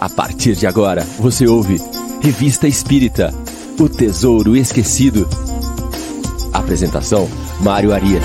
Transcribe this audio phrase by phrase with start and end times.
[0.00, 1.76] A partir de agora, você ouve
[2.22, 3.34] Revista Espírita
[3.78, 5.28] O Tesouro Esquecido.
[6.54, 7.28] Apresentação:
[7.62, 8.24] Mário Arias.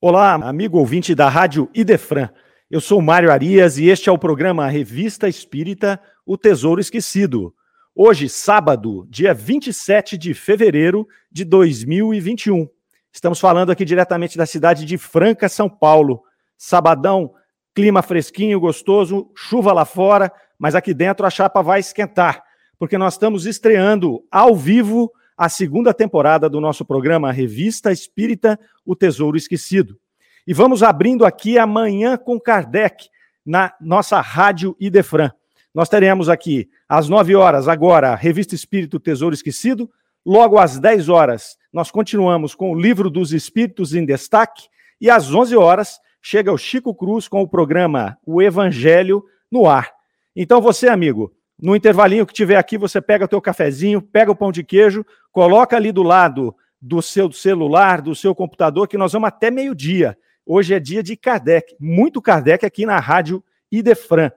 [0.00, 2.30] Olá, amigo ouvinte da Rádio Idefran.
[2.68, 7.54] Eu sou Mário Arias e este é o programa Revista Espírita O Tesouro Esquecido.
[7.94, 12.68] Hoje, sábado, dia 27 de fevereiro de 2021.
[13.12, 16.22] Estamos falando aqui diretamente da cidade de Franca, São Paulo.
[16.56, 17.34] Sabadão,
[17.74, 22.42] clima fresquinho, gostoso, chuva lá fora, mas aqui dentro a chapa vai esquentar,
[22.78, 28.94] porque nós estamos estreando ao vivo a segunda temporada do nosso programa Revista Espírita O
[28.94, 29.98] Tesouro Esquecido.
[30.46, 33.08] E vamos abrindo aqui amanhã com Kardec,
[33.44, 35.30] na nossa Rádio Idefran.
[35.74, 39.90] Nós teremos aqui às 9 horas, agora, Revista Espírito Tesouro Esquecido.
[40.24, 44.68] Logo às 10 horas, nós continuamos com o Livro dos Espíritos em Destaque.
[45.00, 49.92] E às 11 horas, chega o Chico Cruz com o programa O Evangelho no Ar.
[50.34, 54.36] Então, você, amigo, no intervalinho que tiver aqui, você pega o teu cafezinho, pega o
[54.36, 59.12] pão de queijo, coloca ali do lado do seu celular, do seu computador, que nós
[59.12, 60.16] vamos até meio-dia.
[60.44, 64.30] Hoje é dia de Kardec, muito Kardec aqui na Rádio Idefran.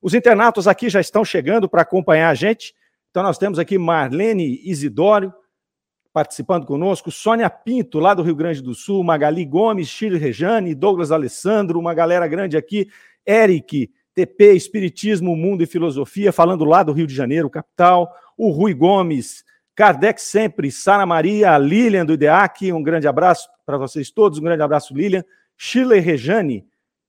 [0.00, 2.74] Os internautas aqui já estão chegando para acompanhar a gente.
[3.14, 5.32] Então, nós temos aqui Marlene Isidório
[6.12, 11.12] participando conosco, Sônia Pinto, lá do Rio Grande do Sul, Magali Gomes, Chile Rejane, Douglas
[11.12, 12.88] Alessandro, uma galera grande aqui,
[13.24, 18.74] Eric, TP, Espiritismo, Mundo e Filosofia, falando lá do Rio de Janeiro, capital, o Rui
[18.74, 19.44] Gomes,
[19.76, 24.62] Kardec sempre, Sara Maria, Lilian do IDEAC, um grande abraço para vocês todos, um grande
[24.64, 25.24] abraço, Lilian,
[25.56, 26.66] Chile Rejane,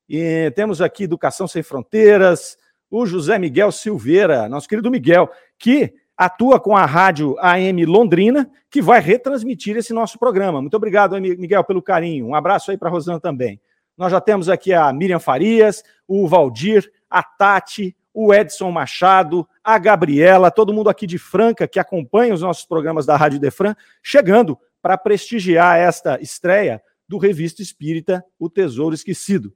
[0.07, 6.59] e temos aqui Educação Sem Fronteiras, o José Miguel Silveira, nosso querido Miguel, que atua
[6.59, 10.61] com a rádio AM Londrina, que vai retransmitir esse nosso programa.
[10.61, 12.27] Muito obrigado, Miguel, pelo carinho.
[12.27, 13.59] Um abraço aí para Rosana também.
[13.97, 19.77] Nós já temos aqui a Miriam Farias, o Valdir, a Tati, o Edson Machado, a
[19.77, 24.57] Gabriela, todo mundo aqui de Franca que acompanha os nossos programas da Rádio Defran, chegando
[24.81, 29.53] para prestigiar esta estreia do Revista Espírita O Tesouro Esquecido.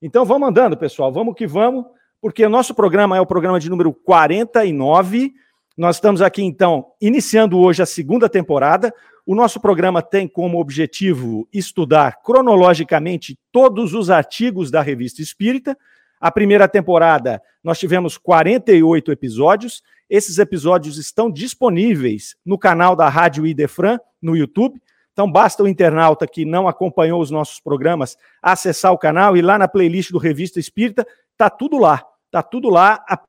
[0.00, 1.86] Então vamos andando, pessoal, vamos que vamos
[2.22, 5.34] porque o nosso programa é o programa de número 49.
[5.76, 8.94] Nós estamos aqui, então, iniciando hoje a segunda temporada.
[9.26, 15.76] O nosso programa tem como objetivo estudar cronologicamente todos os artigos da Revista Espírita.
[16.20, 19.82] A primeira temporada nós tivemos 48 episódios.
[20.08, 24.80] Esses episódios estão disponíveis no canal da Rádio Idefran, no YouTube.
[25.12, 29.58] Então basta o internauta que não acompanhou os nossos programas acessar o canal e lá
[29.58, 31.04] na playlist do Revista Espírita,
[31.36, 32.11] tá tudo lá.
[32.32, 33.22] Tá tudo lá, a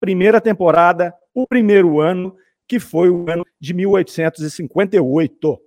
[0.00, 2.36] primeira temporada, o primeiro ano,
[2.66, 5.60] que foi o ano de 1858.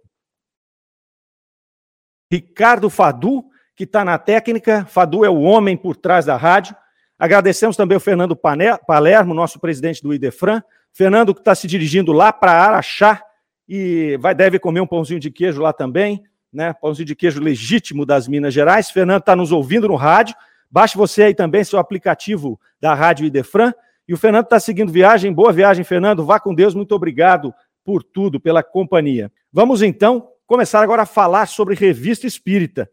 [2.29, 3.45] Ricardo Fadu,
[3.77, 6.75] que está na técnica, Fadu é o homem por trás da rádio.
[7.17, 10.61] Agradecemos também o Fernando Palermo, nosso presidente do Idefran.
[10.91, 13.23] Fernando que está se dirigindo lá para Araxá
[13.69, 16.73] e vai deve comer um pãozinho de queijo lá também, né?
[16.73, 18.91] Pãozinho de queijo legítimo das Minas Gerais.
[18.91, 20.35] Fernando está nos ouvindo no rádio.
[20.75, 23.73] Baixe você aí também seu aplicativo da Rádio Idefran.
[24.05, 25.31] E o Fernando está seguindo viagem.
[25.31, 26.25] Boa viagem, Fernando.
[26.25, 26.75] Vá com Deus.
[26.75, 29.31] Muito obrigado por tudo, pela companhia.
[29.53, 32.89] Vamos então começar agora a falar sobre revista espírita.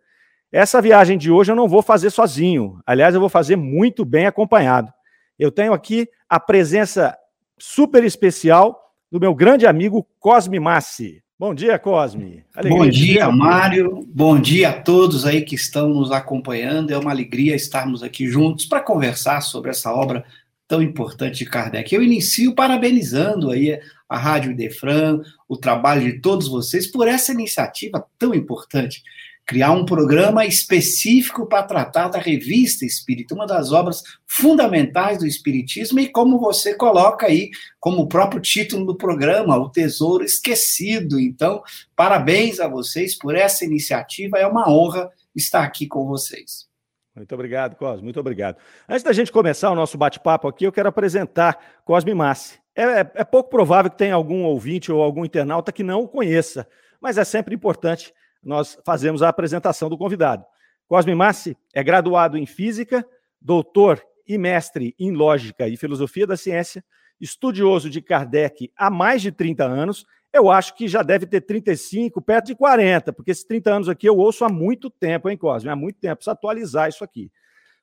[0.53, 2.79] Essa viagem de hoje eu não vou fazer sozinho.
[2.87, 4.93] Aliás, eu vou fazer muito bem acompanhado.
[5.37, 7.19] Eu tenho aqui a presença
[7.59, 11.22] super especial do meu grande amigo Cosme Massi.
[11.43, 12.45] Bom dia, Cosme.
[12.55, 14.09] Alegria Bom dia, Mário.
[14.15, 16.93] Bom dia a todos aí que estão nos acompanhando.
[16.93, 20.25] É uma alegria estarmos aqui juntos para conversar sobre essa obra
[20.69, 21.93] tão importante de Kardec.
[21.93, 23.77] Eu inicio parabenizando aí
[24.09, 29.03] a Rádio Defran, o trabalho de todos vocês por essa iniciativa tão importante
[29.47, 35.99] criar um programa específico para tratar da revista Espírita, uma das obras fundamentais do Espiritismo,
[36.01, 37.51] e como você coloca aí,
[37.81, 41.19] como o próprio título do programa, O Tesouro Esquecido.
[41.19, 41.63] Então,
[41.97, 46.71] parabéns a vocês por essa iniciativa, é uma honra estar aqui com vocês.
[47.15, 48.57] Muito obrigado, Cosme, muito obrigado.
[48.89, 52.59] Antes da gente começar o nosso bate-papo aqui, eu quero apresentar Cosme Massi.
[52.75, 56.09] É, é, é pouco provável que tenha algum ouvinte ou algum internauta que não o
[56.09, 56.67] conheça,
[57.01, 60.45] mas é sempre importante nós fazemos a apresentação do convidado.
[60.87, 63.07] Cosme Massi é graduado em Física,
[63.41, 66.85] doutor e mestre em Lógica e Filosofia da Ciência,
[67.21, 70.05] estudioso de Kardec há mais de 30 anos.
[70.33, 74.09] Eu acho que já deve ter 35, perto de 40, porque esses 30 anos aqui
[74.09, 75.71] eu ouço há muito tempo, hein, Cosme?
[75.71, 77.31] Há muito tempo, precisa atualizar isso aqui.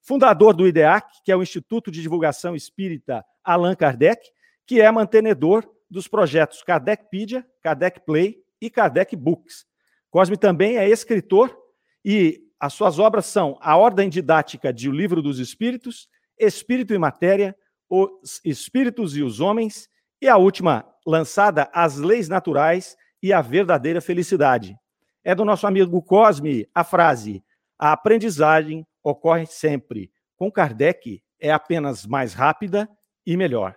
[0.01, 4.21] Fundador do IDEAC, que é o Instituto de Divulgação Espírita Allan Kardec,
[4.65, 9.68] que é mantenedor dos projetos Kardecpedia, Kardec Play e Kardec Books.
[10.09, 11.55] Cosme também é escritor
[12.03, 16.97] e As suas obras são A Ordem Didática de O Livro dos Espíritos, Espírito e
[16.97, 17.55] Matéria,
[17.89, 19.89] Os Espíritos e os Homens,
[20.21, 24.75] e a última, lançada As Leis Naturais e a Verdadeira Felicidade.
[25.23, 27.43] É do nosso amigo Cosme a frase:
[27.77, 30.11] A aprendizagem ocorre sempre.
[30.35, 32.89] Com Kardec, é apenas mais rápida
[33.25, 33.75] e melhor.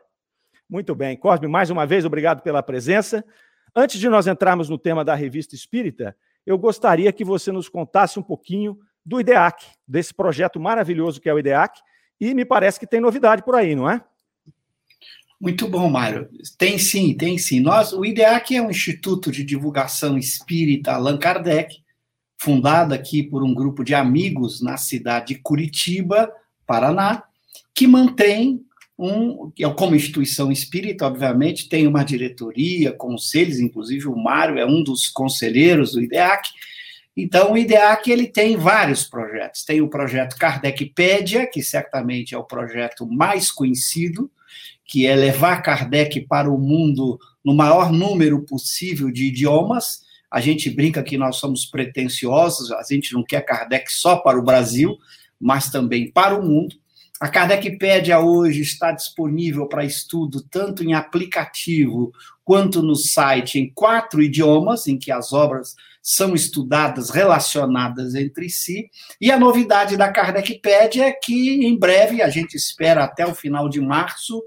[0.68, 1.16] Muito bem.
[1.16, 3.24] Cosme, mais uma vez, obrigado pela presença.
[3.74, 8.18] Antes de nós entrarmos no tema da revista Espírita, eu gostaria que você nos contasse
[8.18, 11.80] um pouquinho do IDEAC, desse projeto maravilhoso que é o IDEAC,
[12.20, 14.02] e me parece que tem novidade por aí, não é?
[15.40, 16.28] Muito bom, Mário.
[16.56, 17.58] Tem sim, tem sim.
[17.58, 21.82] Nós, o IDEAC é um instituto de divulgação espírita Allan Kardec,
[22.38, 26.32] fundado aqui por um grupo de amigos na cidade de Curitiba,
[26.66, 27.24] Paraná,
[27.74, 28.64] que mantém
[29.02, 34.82] um, é como instituição espírita, obviamente, tem uma diretoria, conselhos, inclusive o Mário é um
[34.82, 36.48] dos conselheiros do IDEAC.
[37.16, 39.64] Então, o IDEAC ele tem vários projetos.
[39.64, 44.30] Tem o projeto Kardecpédia, que certamente é o projeto mais conhecido,
[44.86, 50.02] que é levar Kardec para o mundo no maior número possível de idiomas.
[50.30, 54.44] A gente brinca que nós somos pretensiosos, a gente não quer Kardec só para o
[54.44, 54.96] Brasil,
[55.40, 56.76] mas também para o mundo.
[57.22, 62.12] A Kardecpédia hoje está disponível para estudo tanto em aplicativo
[62.44, 68.90] quanto no site em quatro idiomas, em que as obras são estudadas relacionadas entre si.
[69.20, 73.68] E a novidade da Kardecpédia é que, em breve, a gente espera até o final
[73.68, 74.42] de março,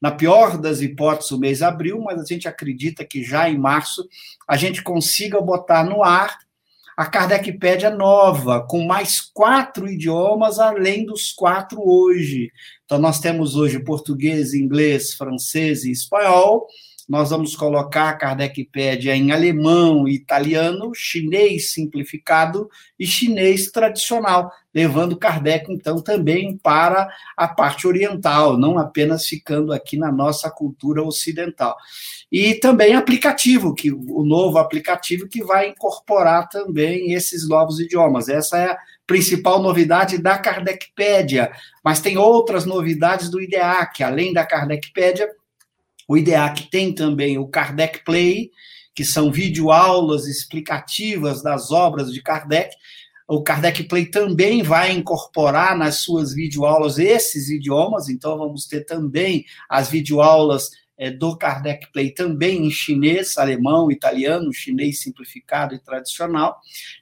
[0.00, 3.58] na pior das hipóteses, o mês de abril, mas a gente acredita que já em
[3.58, 4.08] março
[4.46, 6.38] a gente consiga botar no ar
[7.00, 12.52] a Kardecpédia nova, com mais quatro idiomas, além dos quatro hoje.
[12.84, 16.66] Então, nós temos hoje português, inglês, francês e espanhol.
[17.10, 26.00] Nós vamos colocar Kardecpédia em alemão, italiano, chinês simplificado e chinês tradicional, levando Kardec, então,
[26.00, 31.76] também para a parte oriental, não apenas ficando aqui na nossa cultura ocidental
[32.30, 38.28] e também aplicativo, que o novo aplicativo que vai incorporar também esses novos idiomas.
[38.28, 41.50] Essa é a principal novidade da Kardecpédia,
[41.82, 45.28] mas tem outras novidades do IDEAC, além da Kardecpédia,
[46.10, 48.50] o IDEAC tem também o Kardec Play,
[48.92, 52.74] que são videoaulas explicativas das obras de Kardec.
[53.28, 59.44] O Kardec Play também vai incorporar nas suas videoaulas esses idiomas, então vamos ter também
[59.68, 66.58] as videoaulas é, do Kardec Play também em chinês, alemão, italiano, chinês simplificado e tradicional.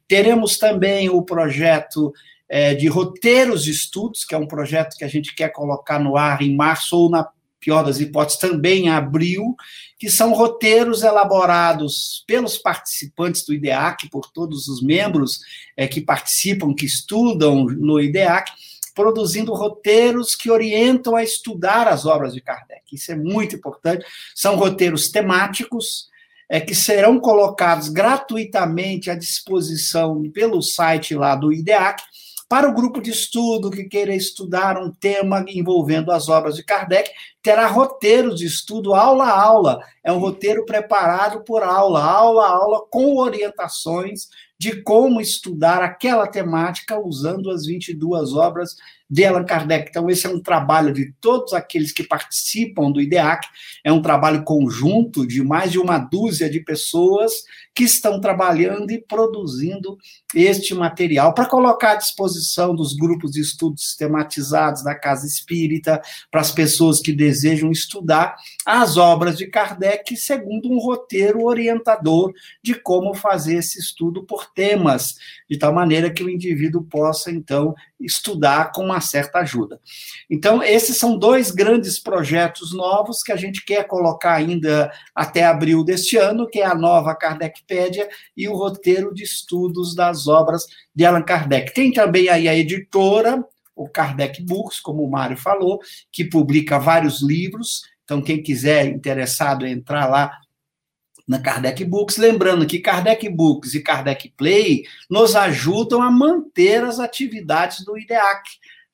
[0.06, 2.12] Teremos também o projeto
[2.46, 6.14] é, de roteiros de estudos, que é um projeto que a gente quer colocar no
[6.14, 7.26] ar em março ou na
[7.60, 9.54] pior das hipóteses, também em abril,
[9.98, 15.40] que são roteiros elaborados pelos participantes do IDEAC, por todos os membros
[15.76, 18.52] é, que participam, que estudam no IDEAC,
[18.94, 22.82] produzindo roteiros que orientam a estudar as obras de Kardec.
[22.92, 24.04] Isso é muito importante.
[24.34, 26.08] São roteiros temáticos
[26.48, 32.02] é, que serão colocados gratuitamente à disposição pelo site lá do IDEAC
[32.48, 37.10] para o grupo de estudo que queira estudar um tema envolvendo as obras de Kardec,
[37.42, 39.80] terá roteiros de estudo aula a aula.
[40.02, 44.28] É um roteiro preparado por aula, aula a aula, com orientações
[44.58, 48.76] de como estudar aquela temática usando as 22 obras
[49.08, 49.88] de Allan Kardec.
[49.88, 53.46] Então, esse é um trabalho de todos aqueles que participam do IDEAC,
[53.84, 57.32] é um trabalho conjunto de mais de uma dúzia de pessoas
[57.74, 59.96] que estão trabalhando e produzindo
[60.34, 66.40] este material para colocar à disposição dos grupos de estudos sistematizados da Casa Espírita, para
[66.40, 68.34] as pessoas que desejam estudar
[68.66, 75.14] as obras de Kardec, segundo um roteiro orientador de como fazer esse estudo por temas,
[75.48, 79.80] de tal maneira que o indivíduo possa, então, estudar com uma certa ajuda.
[80.30, 85.84] Então, esses são dois grandes projetos novos que a gente quer colocar ainda até abril
[85.84, 90.64] deste ano, que é a nova Kardecpédia e o roteiro de estudos das obras
[90.94, 91.74] de Allan Kardec.
[91.74, 97.22] Tem também aí a editora, o Kardec Books, como o Mário falou, que publica vários
[97.22, 97.82] livros.
[98.04, 100.32] Então, quem quiser interessado entrar lá
[101.28, 102.16] na Kardec Books.
[102.16, 108.42] Lembrando que Kardec Books e Kardec Play nos ajudam a manter as atividades do IDEAC.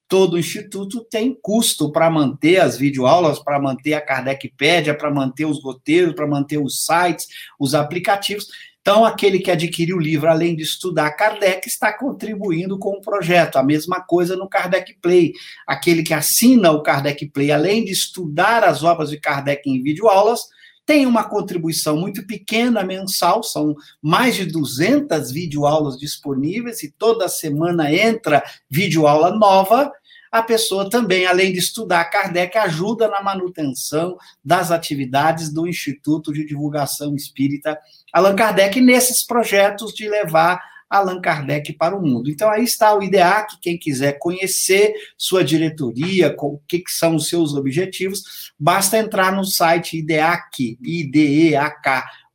[0.08, 5.62] Todo instituto tem custo para manter as videoaulas, para manter a Kardecpédia, para manter os
[5.62, 7.26] roteiros, para manter os sites,
[7.58, 8.48] os aplicativos.
[8.82, 13.56] Então, aquele que adquiriu o livro, além de estudar Kardec, está contribuindo com o projeto.
[13.56, 15.32] A mesma coisa no Kardec Play.
[15.66, 20.42] Aquele que assina o Kardec Play, além de estudar as obras de Kardec em videoaulas,
[20.86, 27.92] tem uma contribuição muito pequena mensal, são mais de 200 videoaulas disponíveis e toda semana
[27.92, 29.90] entra videoaula nova.
[30.30, 36.44] A pessoa também, além de estudar Kardec, ajuda na manutenção das atividades do Instituto de
[36.44, 37.78] Divulgação Espírita
[38.12, 42.30] Allan Kardec nesses projetos de levar Allan Kardec para o mundo.
[42.30, 47.28] Então, aí está o IDEAC, quem quiser conhecer sua diretoria, o que, que são os
[47.28, 52.26] seus objetivos, basta entrar no site IDEAC, ideak.com.br,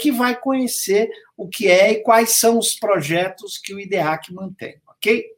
[0.00, 4.76] que vai conhecer o que é e quais são os projetos que o IDEAC mantém,
[4.88, 5.37] ok?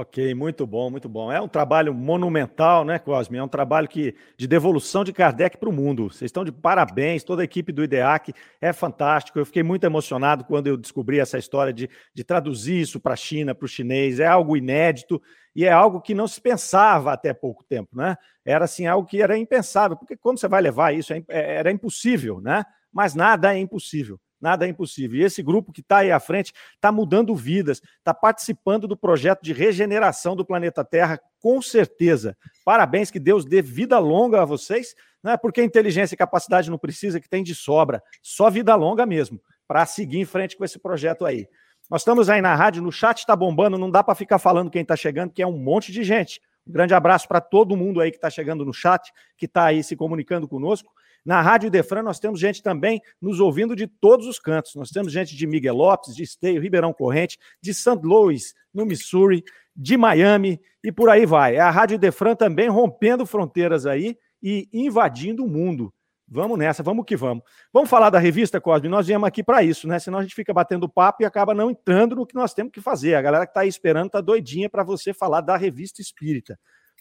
[0.00, 1.32] Ok, muito bom, muito bom.
[1.32, 3.36] É um trabalho monumental, né, Cosme?
[3.36, 6.04] É um trabalho que, de devolução de Kardec para o mundo.
[6.04, 9.40] Vocês estão de parabéns, toda a equipe do IDEAC é fantástico.
[9.40, 13.16] Eu fiquei muito emocionado quando eu descobri essa história de, de traduzir isso para a
[13.16, 14.20] China, para o chinês.
[14.20, 15.20] É algo inédito
[15.52, 18.16] e é algo que não se pensava até pouco tempo, né?
[18.44, 21.72] Era assim, algo que era impensável, porque quando você vai levar isso, é é, era
[21.72, 22.64] impossível, né?
[22.92, 24.20] Mas nada é impossível.
[24.40, 25.20] Nada é impossível.
[25.20, 29.42] E esse grupo que está aí à frente está mudando vidas, está participando do projeto
[29.42, 32.36] de regeneração do planeta Terra, com certeza.
[32.64, 36.78] Parabéns, que Deus dê vida longa a vocês, não é porque inteligência e capacidade não
[36.78, 38.02] precisa, que tem de sobra.
[38.22, 41.48] Só vida longa mesmo, para seguir em frente com esse projeto aí.
[41.90, 44.82] Nós estamos aí na rádio, no chat está bombando, não dá para ficar falando quem
[44.82, 46.40] está chegando, que é um monte de gente.
[46.66, 49.82] Um grande abraço para todo mundo aí que está chegando no chat, que está aí
[49.82, 50.92] se comunicando conosco.
[51.24, 54.74] Na Rádio Defran, nós temos gente também nos ouvindo de todos os cantos.
[54.74, 57.98] Nós temos gente de Miguel Lopes, de Esteio, Ribeirão Corrente, de St.
[58.02, 59.44] Louis, no Missouri,
[59.74, 61.56] de Miami e por aí vai.
[61.56, 65.92] É a Rádio Defran também rompendo fronteiras aí e invadindo o mundo.
[66.30, 67.42] Vamos nessa, vamos que vamos.
[67.72, 68.88] Vamos falar da revista, Cosme?
[68.88, 69.98] Nós viemos aqui para isso, né?
[69.98, 72.82] Senão a gente fica batendo papo e acaba não entrando no que nós temos que
[72.82, 73.14] fazer.
[73.14, 76.58] A galera que está aí esperando está doidinha para você falar da revista espírita.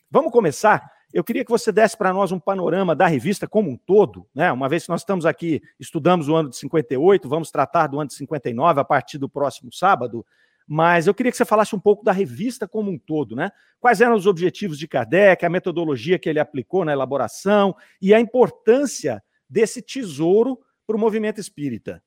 [0.10, 3.78] Vamos começar eu queria que você desse para nós um panorama da revista como um
[3.78, 4.52] todo, né?
[4.52, 8.10] Uma vez que nós estamos aqui, estudamos o ano de 58, vamos tratar do ano
[8.10, 10.26] de 59 a partir do próximo sábado,
[10.68, 13.52] mas eu queria que você falasse um pouco da revista como um todo, né?
[13.80, 18.20] Quais eram os objetivos de Kardec, a metodologia que ele aplicou na elaboração e a
[18.20, 22.04] importância desse tesouro para o movimento espírita.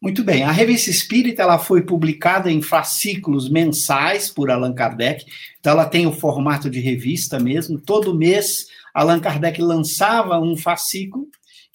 [0.00, 5.26] Muito bem, a Revista Espírita ela foi publicada em fascículos mensais por Allan Kardec,
[5.58, 7.80] então ela tem o formato de revista mesmo.
[7.80, 11.26] Todo mês Allan Kardec lançava um fascículo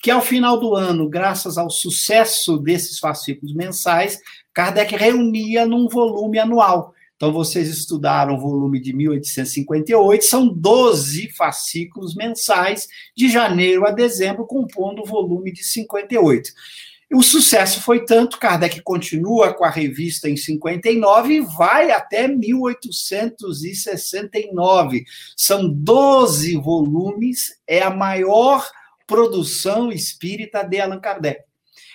[0.01, 4.19] que ao final do ano, graças ao sucesso desses fascículos mensais,
[4.53, 6.93] Kardec reunia num volume anual.
[7.15, 14.45] Então, vocês estudaram o volume de 1858, são 12 fascículos mensais, de janeiro a dezembro,
[14.45, 16.51] compondo o volume de 58.
[17.13, 25.05] O sucesso foi tanto, Kardec continua com a revista em 59 e vai até 1869.
[25.37, 28.67] São 12 volumes, é a maior
[29.05, 31.41] produção espírita de Allan Kardec.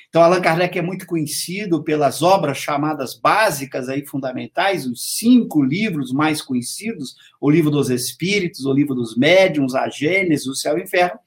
[0.08, 6.12] Então, Allan Kardec é muito conhecido pelas obras chamadas básicas aí fundamentais, os cinco livros
[6.12, 10.80] mais conhecidos, o Livro dos Espíritos, o Livro dos Médiuns, a Gênesis, o Céu e
[10.80, 11.18] o Inferno.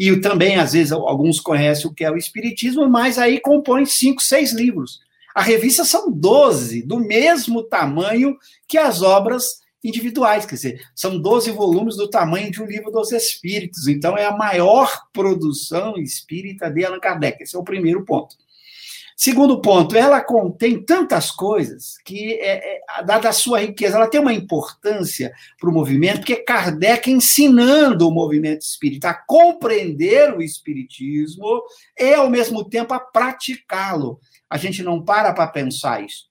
[0.00, 4.22] E também, às vezes, alguns conhecem o que é o Espiritismo, mas aí compõe cinco,
[4.22, 4.98] seis livros.
[5.34, 8.34] A revista são 12, do mesmo tamanho
[8.66, 13.12] que as obras individuais, quer dizer, são 12 volumes do tamanho de um livro dos
[13.12, 13.88] Espíritos.
[13.88, 17.42] Então, é a maior produção espírita de Allan Kardec.
[17.42, 18.36] Esse é o primeiro ponto.
[19.22, 24.18] Segundo ponto, ela contém tantas coisas que, é, é, dada a sua riqueza, ela tem
[24.18, 31.62] uma importância para o movimento, porque Kardec ensinando o movimento espírita a compreender o espiritismo
[31.98, 34.18] e, ao mesmo tempo, a praticá-lo.
[34.48, 36.29] A gente não para para pensar isso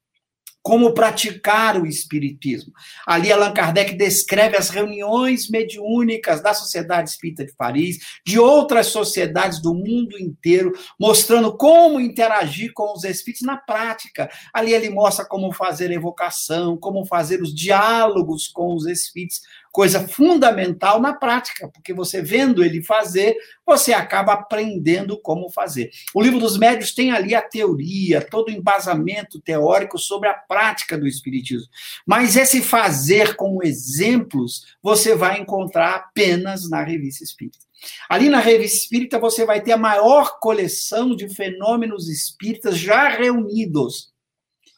[0.62, 2.74] como praticar o espiritismo.
[3.08, 9.62] Ali Allan Kardec descreve as reuniões mediúnicas da Sociedade Espírita de Paris, de outras sociedades
[9.62, 14.30] do mundo inteiro, mostrando como interagir com os espíritos na prática.
[14.54, 21.00] Ali ele mostra como fazer evocação, como fazer os diálogos com os espíritos, coisa fundamental
[21.00, 23.36] na prática, porque você vendo ele fazer,
[23.66, 25.92] você acaba aprendendo como fazer.
[26.14, 30.98] O livro dos médios tem ali a teoria, todo o embasamento teórico sobre a prática
[30.98, 31.68] do espiritismo.
[32.06, 37.70] Mas esse fazer com exemplos, você vai encontrar apenas na revista espírita.
[38.10, 44.12] Ali na Revista Espírita você vai ter a maior coleção de fenômenos espíritas já reunidos.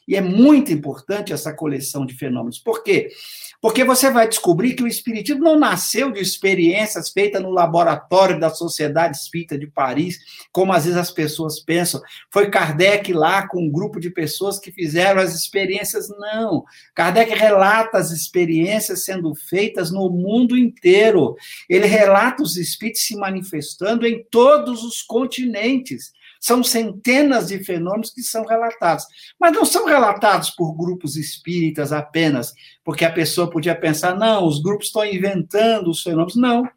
[0.08, 2.60] E é muito importante essa coleção de fenômenos.
[2.60, 3.10] Por quê?
[3.10, 3.16] Porque
[3.86, 9.15] você vai descobrir que o Espiritismo não nasceu de experiências feitas no laboratório da Sociedade
[9.15, 10.18] Espírita de Paris,
[10.51, 12.01] como às vezes as pessoas pensam.
[12.32, 16.10] Foi Kardec lá com um grupo de pessoas que fizeram as experiências.
[16.10, 16.63] Não.
[16.96, 21.36] Kardec relata as experiências sendo feitas no mundo inteiro.
[21.70, 26.12] Ele relata os espíritos se manifestando em todos os continentes.
[26.42, 29.06] São centenas de fenômenos que são relatados.
[29.40, 32.52] Mas não são relatados por grupos espíritas apenas,
[32.84, 36.36] porque a pessoa podia pensar, não, os grupos estão inventando os fenômenos.
[36.36, 36.68] Não.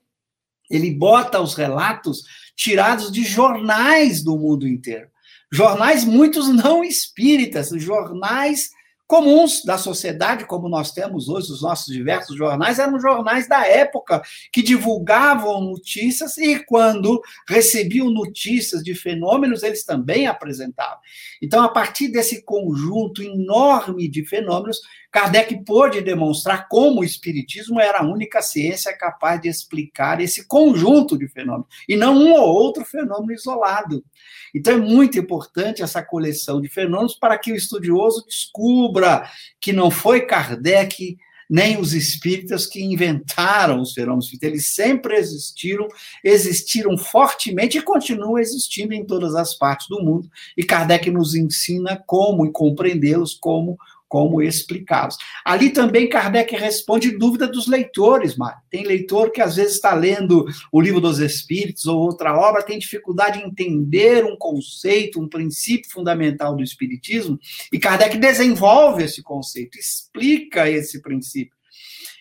[0.70, 2.22] Ele bota os relatos
[2.54, 5.08] tirados de jornais do mundo inteiro.
[5.50, 8.70] Jornais, muitos não espíritas, jornais
[9.06, 14.22] comuns da sociedade, como nós temos hoje, os nossos diversos jornais, eram jornais da época
[14.52, 20.98] que divulgavam notícias e, quando recebiam notícias de fenômenos, eles também apresentavam.
[21.42, 24.80] Então, a partir desse conjunto enorme de fenômenos,
[25.14, 31.16] Kardec pôde demonstrar como o Espiritismo era a única ciência capaz de explicar esse conjunto
[31.16, 34.04] de fenômenos, e não um ou outro fenômeno isolado.
[34.52, 39.30] Então é muito importante essa coleção de fenômenos para que o estudioso descubra
[39.60, 41.16] que não foi Kardec
[41.48, 45.86] nem os espíritas que inventaram os fenômenos eles sempre existiram,
[46.24, 50.28] existiram fortemente e continuam existindo em todas as partes do mundo.
[50.56, 53.78] E Kardec nos ensina como compreendê-los, como
[54.14, 55.16] como explicá-los.
[55.44, 58.60] Ali também Kardec responde dúvida dos leitores, Mário.
[58.70, 62.78] Tem leitor que às vezes está lendo o Livro dos Espíritos ou outra obra, tem
[62.78, 67.40] dificuldade em entender um conceito, um princípio fundamental do Espiritismo,
[67.72, 71.52] e Kardec desenvolve esse conceito, explica esse princípio.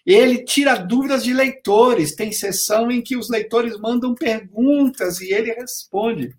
[0.03, 5.53] Ele tira dúvidas de leitores, tem sessão em que os leitores mandam perguntas e ele
[5.53, 6.35] responde.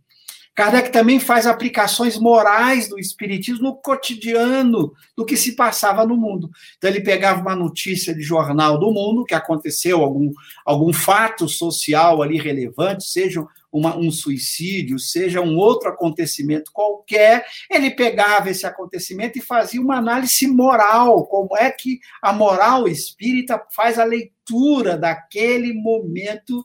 [0.54, 6.48] Kardec também faz aplicações morais do espiritismo no cotidiano do que se passava no mundo.
[6.76, 10.30] Então ele pegava uma notícia de jornal do mundo que aconteceu algum,
[10.64, 17.90] algum fato social ali relevante, seja uma, um suicídio, seja um outro acontecimento qualquer, ele
[17.90, 23.98] pegava esse acontecimento e fazia uma análise moral, como é que a moral espírita faz
[23.98, 26.64] a leitura daquele momento,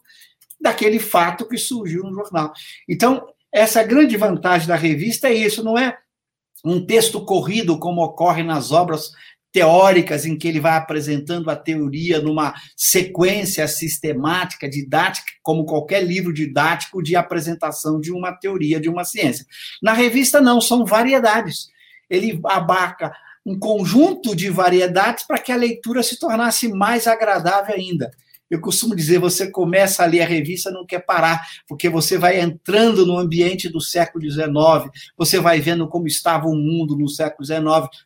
[0.61, 2.53] daquele fato que surgiu no jornal.
[2.87, 5.97] Então, essa grande vantagem da revista é isso, não é
[6.63, 9.11] um texto corrido como ocorre nas obras
[9.51, 16.33] teóricas em que ele vai apresentando a teoria numa sequência sistemática, didática, como qualquer livro
[16.33, 19.45] didático de apresentação de uma teoria de uma ciência.
[19.81, 21.69] Na revista não, são variedades.
[22.09, 23.11] Ele abarca
[23.45, 28.11] um conjunto de variedades para que a leitura se tornasse mais agradável ainda.
[28.49, 32.39] Eu costumo dizer, você começa a ler a revista, não quer parar, porque você vai
[32.39, 34.45] entrando no ambiente do século XIX,
[35.15, 37.61] você vai vendo como estava o mundo no século XIX.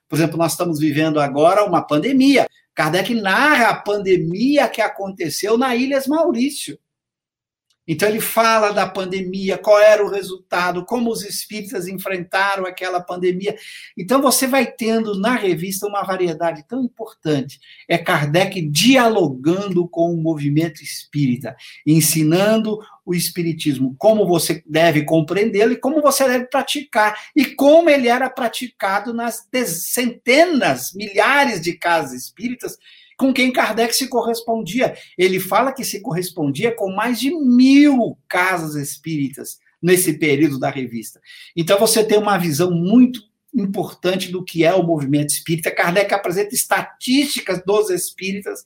[0.08, 2.46] Por exemplo, nós estamos vivendo agora uma pandemia.
[2.76, 6.78] Kardec narra a pandemia que aconteceu na Ilhas Maurício.
[7.88, 13.56] Então ele fala da pandemia, qual era o resultado, como os espíritas enfrentaram aquela pandemia.
[13.98, 17.60] Então você vai tendo na revista uma variedade tão importante.
[17.88, 25.78] É Kardec dialogando com o movimento espírita, ensinando o espiritismo, como você deve compreendê-lo e
[25.78, 32.78] como você deve praticar, e como ele era praticado nas centenas, milhares de casas espíritas
[33.24, 34.98] com quem Kardec se correspondia.
[35.18, 41.22] Ele fala que se correspondia com mais de mil casas espíritas nesse período da revista.
[41.56, 43.22] Então você tem uma visão muito
[43.54, 45.74] importante do que é o movimento espírita.
[45.74, 48.66] Kardec apresenta estatísticas dos espíritas,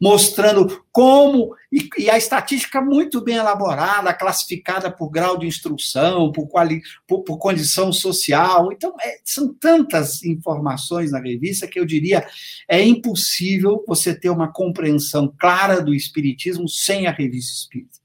[0.00, 6.48] mostrando como, e, e, a estatística muito bem elaborada, classificada por grau de instrução, por,
[6.48, 8.72] quali, por, por condição social.
[8.72, 12.26] Então, é, são tantas informações na revista que eu diria
[12.68, 18.03] é impossível você ter uma compreensão clara do espiritismo sem a revista espírita.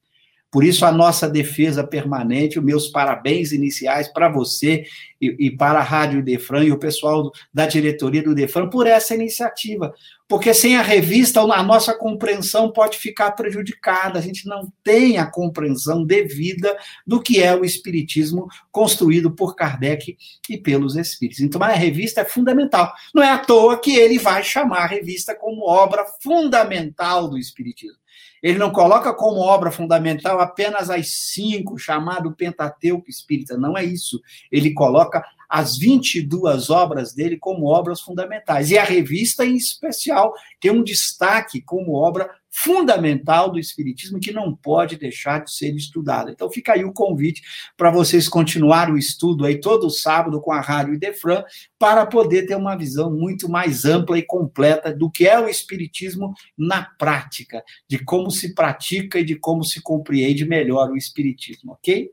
[0.51, 4.83] Por isso, a nossa defesa permanente, os meus parabéns iniciais para você
[5.21, 9.13] e, e, para a Rádio Defran e o pessoal da diretoria do Defran por essa
[9.13, 9.93] iniciativa.
[10.27, 14.17] Porque sem a revista, a nossa compreensão pode ficar prejudicada.
[14.17, 20.17] A gente não tem a compreensão devida do que é o Espiritismo construído por Kardec
[20.49, 21.41] e pelos Espíritos.
[21.41, 22.91] Então, a revista é fundamental.
[23.13, 27.99] Não é à toa que ele vai chamar a revista como obra fundamental do Espiritismo.
[28.41, 33.57] Ele não coloca como obra fundamental apenas as cinco, chamado Pentateuco Espírita.
[33.57, 34.21] Não é isso.
[34.51, 38.69] Ele coloca as 22 obras dele como obras fundamentais.
[38.69, 44.55] E a revista, em especial, tem um destaque como obra fundamental do Espiritismo que não
[44.55, 46.31] pode deixar de ser estudada.
[46.31, 47.41] Então fica aí o convite
[47.77, 51.43] para vocês continuar o estudo aí todo sábado com a Rádio Idefran
[51.77, 56.33] para poder ter uma visão muito mais ampla e completa do que é o Espiritismo
[56.57, 62.11] na prática, de como se pratica e de como se compreende melhor o Espiritismo, ok?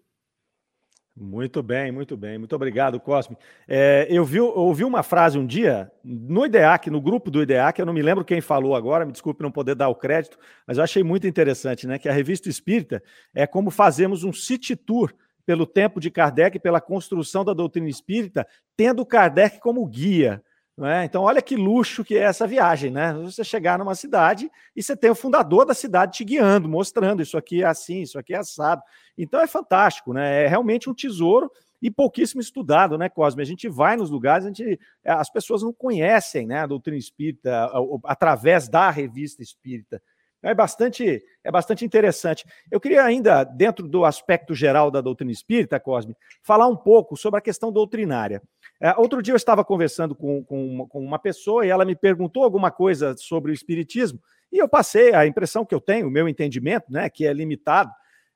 [1.19, 2.37] Muito bem, muito bem.
[2.37, 3.39] Muito obrigado, Cosme.
[3.67, 7.79] É, eu, vi, eu ouvi uma frase um dia no IDEAC, no grupo do IDEAC,
[7.79, 10.77] eu não me lembro quem falou agora, me desculpe não poder dar o crédito, mas
[10.77, 11.99] eu achei muito interessante, né?
[11.99, 13.03] Que a revista Espírita
[13.35, 15.11] é como fazemos um city tour
[15.47, 20.43] pelo tempo de Kardec, pela construção da doutrina espírita, tendo Kardec como guia.
[20.79, 21.05] É?
[21.05, 23.15] Então, olha que luxo que é essa viagem, né?
[23.15, 27.39] Você chegar numa cidade e você tem o fundador da cidade te guiando, mostrando isso
[27.39, 28.83] aqui é assim, isso aqui é assado.
[29.17, 30.45] Então é fantástico, né?
[30.45, 33.41] É realmente um tesouro e pouquíssimo estudado, né, Cosme?
[33.41, 37.71] A gente vai nos lugares, a gente, as pessoas não conhecem né, a doutrina espírita
[38.05, 40.03] através da revista espírita.
[40.47, 42.45] É bastante, é bastante interessante.
[42.71, 47.39] Eu queria ainda, dentro do aspecto geral da doutrina espírita, Cosme, falar um pouco sobre
[47.39, 48.41] a questão doutrinária.
[48.81, 51.97] É, outro dia eu estava conversando com, com, uma, com uma pessoa e ela me
[51.97, 54.21] perguntou alguma coisa sobre o espiritismo
[54.53, 57.91] e eu passei a impressão que eu tenho, o meu entendimento, né, que é limitado,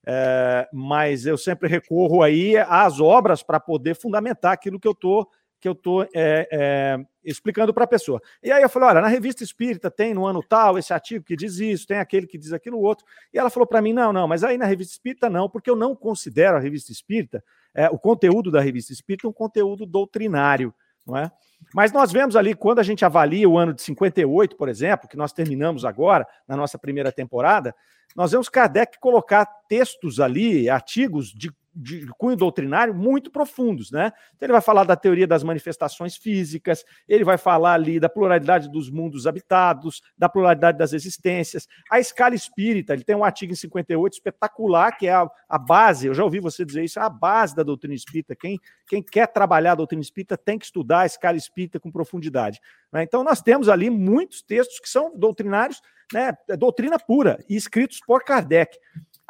[0.07, 5.29] é, mas eu sempre recorro aí às obras para poder fundamentar aquilo que eu estou
[5.61, 8.21] que eu estou é, é, explicando para a pessoa.
[8.43, 11.37] E aí eu falei, olha, na revista Espírita tem no ano tal esse artigo que
[11.37, 13.05] diz isso, tem aquele que diz aquilo outro.
[13.33, 15.77] E ela falou para mim, não, não, mas aí na revista Espírita não, porque eu
[15.77, 17.43] não considero a revista Espírita,
[17.75, 20.75] é, o conteúdo da revista Espírita um conteúdo doutrinário,
[21.07, 21.31] não é?
[21.75, 25.17] Mas nós vemos ali, quando a gente avalia o ano de 58, por exemplo, que
[25.17, 27.75] nós terminamos agora, na nossa primeira temporada,
[28.17, 34.13] nós vemos Kardec colocar textos ali, artigos de de cunho doutrinário muito profundos, né?
[34.35, 38.69] Então ele vai falar da teoria das manifestações físicas, ele vai falar ali da pluralidade
[38.69, 43.57] dos mundos habitados, da pluralidade das existências, a escala espírita, ele tem um artigo em
[43.57, 47.09] 58 espetacular, que é a, a base, eu já ouvi você dizer isso, é a
[47.09, 48.35] base da doutrina espírita.
[48.35, 52.61] Quem, quem quer trabalhar a doutrina espírita tem que estudar a escala espírita com profundidade.
[52.93, 53.03] Né?
[53.05, 55.81] Então nós temos ali muitos textos que são doutrinários,
[56.13, 56.37] né?
[56.49, 58.77] É doutrina pura, e escritos por Kardec.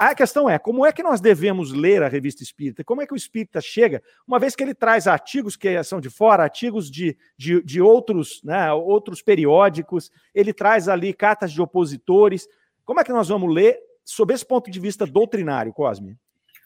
[0.00, 2.82] A questão é, como é que nós devemos ler a revista espírita?
[2.82, 6.08] Como é que o espírita chega, uma vez que ele traz artigos que são de
[6.08, 12.48] fora, artigos de, de, de outros, né, outros periódicos, ele traz ali cartas de opositores.
[12.82, 16.16] Como é que nós vamos ler sob esse ponto de vista doutrinário, Cosme?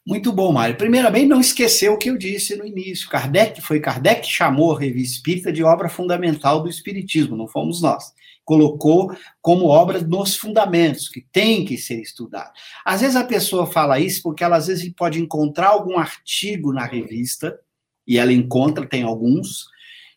[0.07, 0.77] Muito bom, Mário.
[0.77, 3.09] Primeiramente, não esqueceu o que eu disse no início.
[3.09, 7.83] Kardec foi Kardec que chamou a revista espírita de obra fundamental do espiritismo, não fomos
[7.83, 12.52] nós colocou como obra nos fundamentos, que tem que ser estudado.
[12.85, 16.85] Às vezes a pessoa fala isso porque ela às vezes pode encontrar algum artigo na
[16.85, 17.59] revista,
[18.07, 19.66] e ela encontra, tem alguns,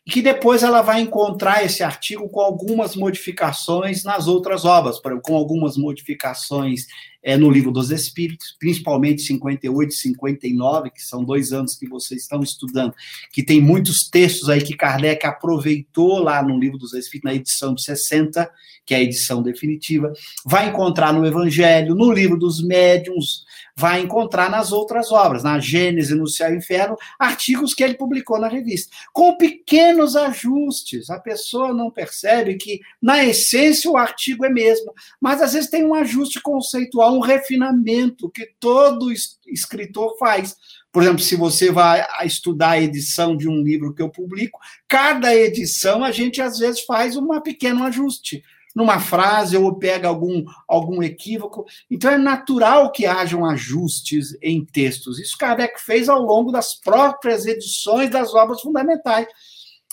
[0.08, 5.36] e que depois ela vai encontrar esse artigo com algumas modificações nas outras obras, com
[5.36, 6.86] algumas modificações
[7.22, 12.22] é, no Livro dos Espíritos, principalmente 58 e 59, que são dois anos que vocês
[12.22, 12.94] estão estudando,
[13.30, 17.74] que tem muitos textos aí que Kardec aproveitou lá no Livro dos Espíritos, na edição
[17.74, 18.50] de 60,
[18.86, 20.10] que é a edição definitiva,
[20.46, 23.44] vai encontrar no Evangelho, no Livro dos Médiuns,
[23.78, 28.36] vai encontrar nas outras obras, na Gênese, no Céu e Inferno, artigos que ele publicou
[28.36, 31.08] na revista, com pequenos ajustes.
[31.10, 35.84] A pessoa não percebe que, na essência, o artigo é mesmo, mas às vezes tem
[35.84, 39.12] um ajuste conceitual, um refinamento que todo
[39.46, 40.56] escritor faz.
[40.90, 45.32] Por exemplo, se você vai estudar a edição de um livro que eu publico, cada
[45.36, 48.42] edição a gente às vezes faz um pequeno ajuste
[48.74, 51.64] numa frase ou pega algum, algum equívoco.
[51.90, 55.18] Então é natural que hajam ajustes em textos.
[55.18, 59.26] Isso Kardec fez ao longo das próprias edições das obras fundamentais.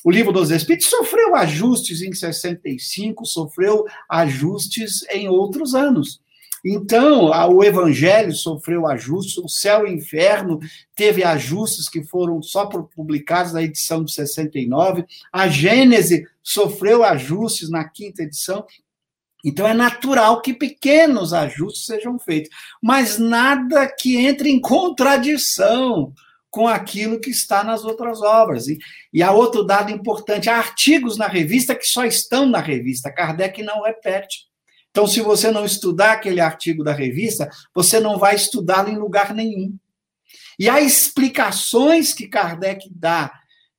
[0.04, 6.22] O livro dos Espíritos sofreu ajustes em 65, sofreu ajustes em outros anos.
[6.67, 10.58] Então, o Evangelho sofreu ajustes, o Céu e o Inferno
[10.95, 17.88] teve ajustes que foram só publicados na edição de 69, a Gênese sofreu ajustes na
[17.88, 18.65] quinta edição.
[19.45, 22.49] Então, é natural que pequenos ajustes sejam feitos,
[22.82, 26.12] mas nada que entre em contradição
[26.49, 28.67] com aquilo que está nas outras obras.
[28.67, 28.80] E,
[29.13, 33.12] e há outro dado importante: há artigos na revista que só estão na revista.
[33.12, 34.47] Kardec não repete.
[34.95, 39.34] Então, se você não estudar aquele artigo da revista, você não vai estudá-lo em lugar
[39.34, 39.77] nenhum.
[40.58, 43.29] E há explicações que Kardec dá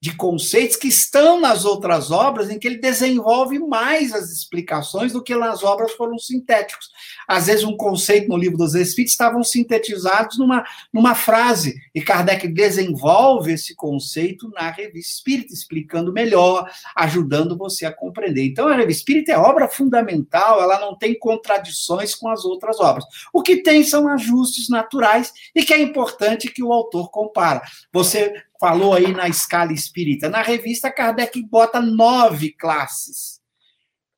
[0.07, 5.21] de conceitos que estão nas outras obras, em que ele desenvolve mais as explicações do
[5.21, 6.93] que nas obras foram sintéticos.
[7.27, 12.47] Às vezes, um conceito no livro dos Espíritos estavam sintetizados numa, numa frase, e Kardec
[12.47, 18.45] desenvolve esse conceito na revista Espírita, explicando melhor, ajudando você a compreender.
[18.45, 23.05] Então, a revista Espírita é obra fundamental, ela não tem contradições com as outras obras.
[23.33, 27.61] O que tem são ajustes naturais e que é importante que o autor compara.
[27.93, 30.29] Você falou aí na escala espírita.
[30.29, 33.37] Na revista, Kardec bota nove classes.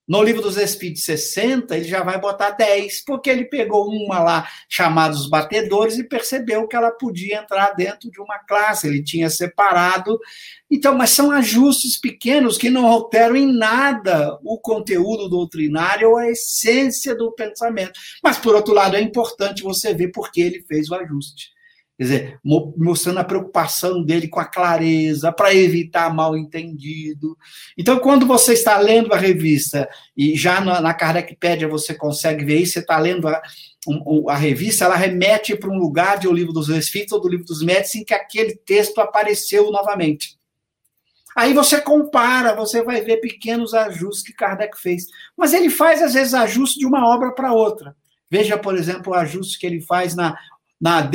[0.09, 4.48] No livro dos Espíritos 60, ele já vai botar 10, porque ele pegou uma lá
[4.66, 9.29] chamada os batedores e percebeu que ela podia entrar dentro de uma classe, ele tinha
[9.29, 10.18] separado.
[10.70, 16.31] Então, mas são ajustes pequenos que não alteram em nada o conteúdo doutrinário ou a
[16.31, 18.01] essência do pensamento.
[18.24, 21.58] Mas, por outro lado, é importante você ver por que ele fez o ajuste.
[21.98, 22.40] Quer dizer,
[22.76, 27.37] mostrando a preocupação dele com a clareza, para evitar mal entendido.
[27.76, 32.61] Então, quando você está lendo a revista, e já na, na Kardecpédia você consegue ver
[32.61, 33.42] isso, você está lendo a,
[33.88, 37.28] um, a revista, ela remete para um lugar de O Livro dos Espíritos ou do
[37.28, 40.38] Livro dos Médicos em que aquele texto apareceu novamente.
[41.34, 45.06] Aí você compara, você vai ver pequenos ajustes que Kardec fez.
[45.37, 47.96] Mas ele faz, às vezes, ajustes de uma obra para outra.
[48.30, 50.37] Veja, por exemplo, o ajuste que ele faz na
[50.81, 51.11] na,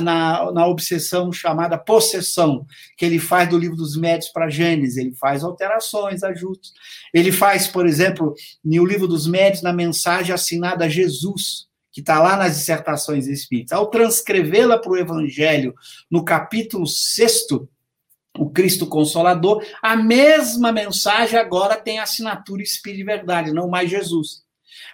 [0.00, 5.14] na, na, obsessão chamada possessão, que ele faz do livro dos médios para Gênesis, ele
[5.14, 6.72] faz alterações, ajustes.
[7.14, 12.20] Ele faz, por exemplo, no livro dos médios, na mensagem assinada a Jesus, que está
[12.20, 13.72] lá nas dissertações espíritas.
[13.72, 15.74] Ao transcrevê-la para o Evangelho,
[16.10, 17.46] no capítulo 6,
[18.38, 24.45] o Cristo Consolador, a mesma mensagem agora tem assinatura Espírito de Verdade, não mais Jesus.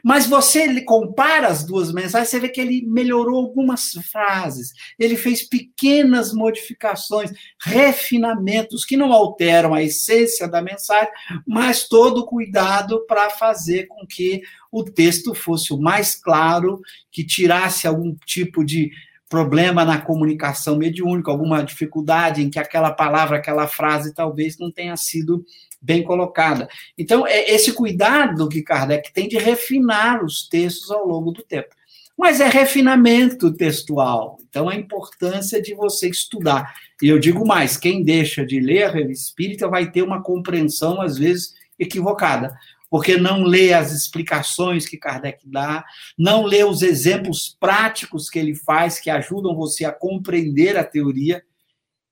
[0.03, 5.17] Mas você ele compara as duas mensagens, você vê que ele melhorou algumas frases, ele
[5.17, 11.12] fez pequenas modificações, refinamentos que não alteram a essência da mensagem,
[11.47, 17.87] mas todo cuidado para fazer com que o texto fosse o mais claro, que tirasse
[17.87, 18.91] algum tipo de
[19.29, 24.95] problema na comunicação mediúnica, alguma dificuldade em que aquela palavra, aquela frase talvez não tenha
[24.95, 25.43] sido
[25.83, 26.68] bem colocada.
[26.97, 31.75] Então, é esse cuidado que Kardec tem de refinar os textos ao longo do tempo.
[32.16, 34.38] Mas é refinamento textual.
[34.49, 36.73] Então, a importância de você estudar.
[37.03, 41.01] E eu digo mais: quem deixa de ler a revista espírita vai ter uma compreensão,
[41.01, 42.57] às vezes, equivocada
[42.92, 45.83] porque não lê as explicações que Kardec dá,
[46.18, 51.42] não lê os exemplos práticos que ele faz que ajudam você a compreender a teoria.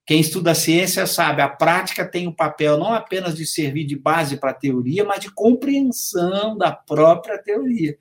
[0.05, 4.37] Quem estuda ciência sabe, a prática tem o papel não apenas de servir de base
[4.37, 7.97] para a teoria, mas de compreensão da própria teoria.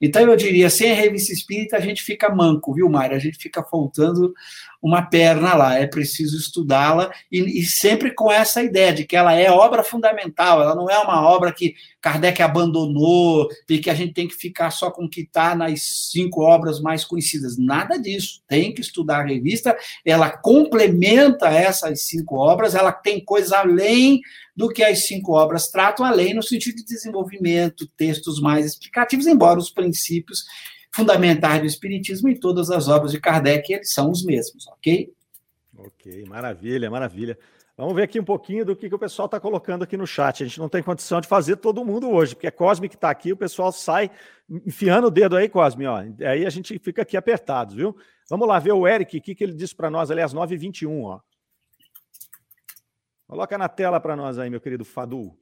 [0.00, 3.16] Então, eu diria, sem a revista espírita, a gente fica manco, viu, Mário?
[3.16, 4.32] A gente fica faltando
[4.80, 5.78] uma perna lá.
[5.78, 10.62] É preciso estudá-la e, e, sempre com essa ideia de que ela é obra fundamental,
[10.62, 14.70] ela não é uma obra que Kardec abandonou e que a gente tem que ficar
[14.70, 17.58] só com o que está nas cinco obras mais conhecidas.
[17.58, 18.40] Nada disso.
[18.46, 24.20] Tem que estudar a revista, ela complementa essas cinco obras, ela tem coisas além
[24.56, 29.58] do que as cinco obras tratam, além no sentido de desenvolvimento, textos mais explicativos, embora
[29.58, 30.44] os princípios
[30.94, 35.12] fundamentais do Espiritismo em todas as obras de Kardec eles são os mesmos, ok?
[35.76, 37.38] Ok, maravilha, maravilha.
[37.76, 40.42] Vamos ver aqui um pouquinho do que, que o pessoal está colocando aqui no chat.
[40.42, 43.08] A gente não tem condição de fazer todo mundo hoje, porque é Cosme que está
[43.08, 44.10] aqui, o pessoal sai
[44.50, 45.98] enfiando o dedo aí, Cosme, ó.
[45.98, 47.96] Aí a gente fica aqui apertados, viu?
[48.28, 51.04] Vamos lá ver o Eric, o que, que ele disse para nós ali às 9h21,
[51.04, 51.20] ó.
[53.28, 55.38] Coloca na tela para nós aí, meu querido Fadu.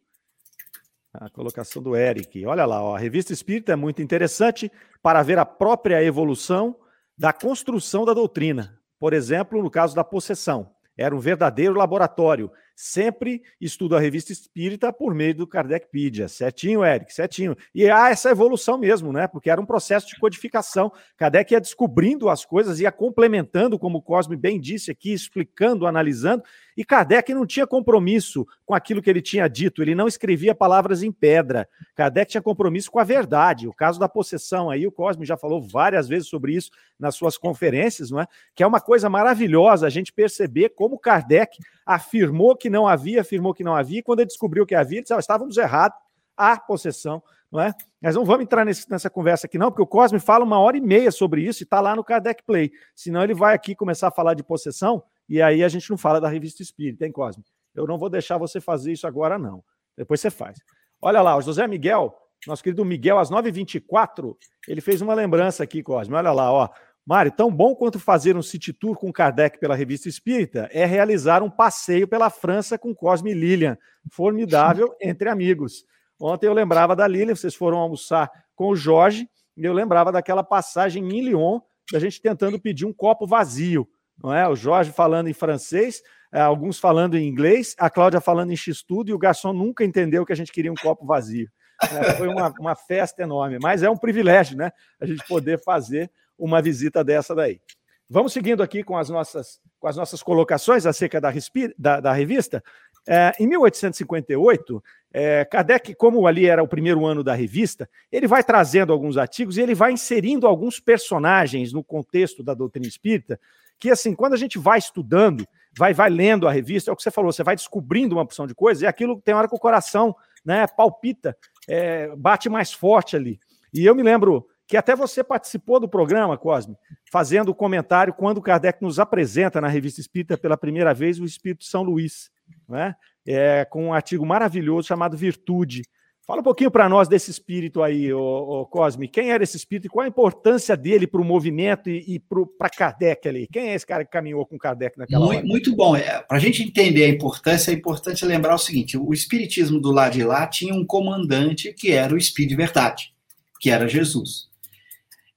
[1.20, 2.44] A colocação do Eric.
[2.44, 4.70] Olha lá, ó, a revista Espírita é muito interessante
[5.02, 6.76] para ver a própria evolução
[7.16, 8.78] da construção da doutrina.
[8.98, 10.70] Por exemplo, no caso da possessão.
[10.96, 12.50] Era um verdadeiro laboratório.
[12.74, 16.26] Sempre estudo a revista espírita por meio do Kardecpedia.
[16.26, 17.54] Certinho, Eric, certinho.
[17.74, 19.26] E há essa evolução mesmo, né?
[19.26, 20.90] Porque era um processo de codificação.
[21.16, 26.42] Kardec ia descobrindo as coisas, ia complementando, como o Cosme bem disse aqui, explicando, analisando,
[26.76, 31.02] e Kardec não tinha compromisso com aquilo que ele tinha dito, ele não escrevia palavras
[31.02, 31.66] em pedra.
[31.94, 33.66] Kardec tinha compromisso com a verdade.
[33.66, 37.38] O caso da possessão aí, o Cosme já falou várias vezes sobre isso nas suas
[37.38, 38.26] conferências, não é?
[38.54, 43.54] Que é uma coisa maravilhosa a gente perceber como Kardec afirmou que não havia, afirmou
[43.54, 45.98] que não havia, e quando ele descobriu que havia, ele disse: ah, estávamos errados,
[46.36, 47.72] há possessão, não é?
[48.02, 50.76] Mas não vamos entrar nesse, nessa conversa aqui, não, porque o Cosme fala uma hora
[50.76, 52.70] e meia sobre isso e está lá no Kardec Play.
[52.94, 56.20] Senão ele vai aqui começar a falar de possessão e aí a gente não fala
[56.20, 57.44] da revista Espírita, hein, Cosme?
[57.74, 59.62] Eu não vou deixar você fazer isso agora, não.
[59.96, 60.58] Depois você faz.
[61.00, 62.14] Olha lá, o José Miguel,
[62.46, 64.36] nosso querido Miguel, às 9h24,
[64.66, 66.14] ele fez uma lembrança aqui, Cosme.
[66.14, 66.68] Olha lá, ó.
[67.06, 71.40] Mário, tão bom quanto fazer um city tour com Kardec pela Revista Espírita é realizar
[71.40, 73.78] um passeio pela França com Cosme e Lilian.
[74.10, 75.84] Formidável entre amigos.
[76.18, 80.42] Ontem eu lembrava da Lilian, vocês foram almoçar com o Jorge, e eu lembrava daquela
[80.42, 81.60] passagem em Lyon,
[81.92, 83.88] da gente tentando pedir um copo vazio,
[84.22, 84.48] não é?
[84.48, 86.02] O Jorge falando em francês,
[86.32, 90.24] é, alguns falando em inglês, a Cláudia falando em X-tudo, e o garçom nunca entendeu
[90.24, 91.48] que a gente queria um copo vazio.
[91.82, 94.72] É, foi uma, uma festa enorme, mas é um privilégio, né?
[95.00, 97.60] A gente poder fazer uma visita dessa daí.
[98.08, 101.32] Vamos seguindo aqui com as nossas, com as nossas colocações acerca da,
[101.76, 102.62] da, da revista.
[103.08, 108.44] É, em 1858, é, Kardec, como ali era o primeiro ano da revista, ele vai
[108.44, 113.40] trazendo alguns artigos e ele vai inserindo alguns personagens no contexto da doutrina espírita,
[113.78, 117.02] que assim, quando a gente vai estudando, vai, vai lendo a revista, é o que
[117.02, 119.58] você falou, você vai descobrindo uma opção de coisas, e aquilo tem hora que o
[119.58, 121.36] coração né, palpita,
[121.68, 123.40] é, bate mais forte ali.
[123.74, 126.76] E eu me lembro que até você participou do programa, Cosme,
[127.10, 131.64] fazendo o comentário quando Kardec nos apresenta na Revista Espírita pela primeira vez o Espírito
[131.64, 132.30] São Luís,
[132.68, 132.94] né?
[133.28, 135.82] É, com um artigo maravilhoso chamado Virtude.
[136.26, 139.06] Fala um pouquinho para nós desse espírito aí, ô, ô, Cosme.
[139.06, 142.68] Quem era esse espírito e qual a importância dele para o movimento e, e para
[142.68, 143.46] Kardec ali?
[143.52, 145.46] Quem é esse cara que caminhou com Kardec naquela muito, hora?
[145.46, 145.94] Muito bom.
[145.94, 149.92] É, para a gente entender a importância, é importante lembrar o seguinte: o espiritismo do
[149.92, 153.14] lado de lá tinha um comandante que era o Espírito de Verdade,
[153.60, 154.48] que era Jesus.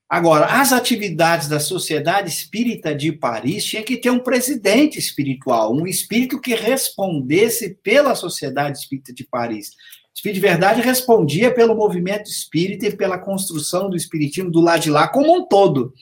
[0.09, 5.85] Agora, as atividades da Sociedade Espírita de Paris tinha que ter um presidente espiritual, um
[5.85, 9.69] espírito que respondesse pela Sociedade Espírita de Paris.
[10.15, 14.89] Espírito de Verdade respondia pelo movimento espírita e pela construção do espiritismo do lado de
[14.89, 15.93] lá como um todo.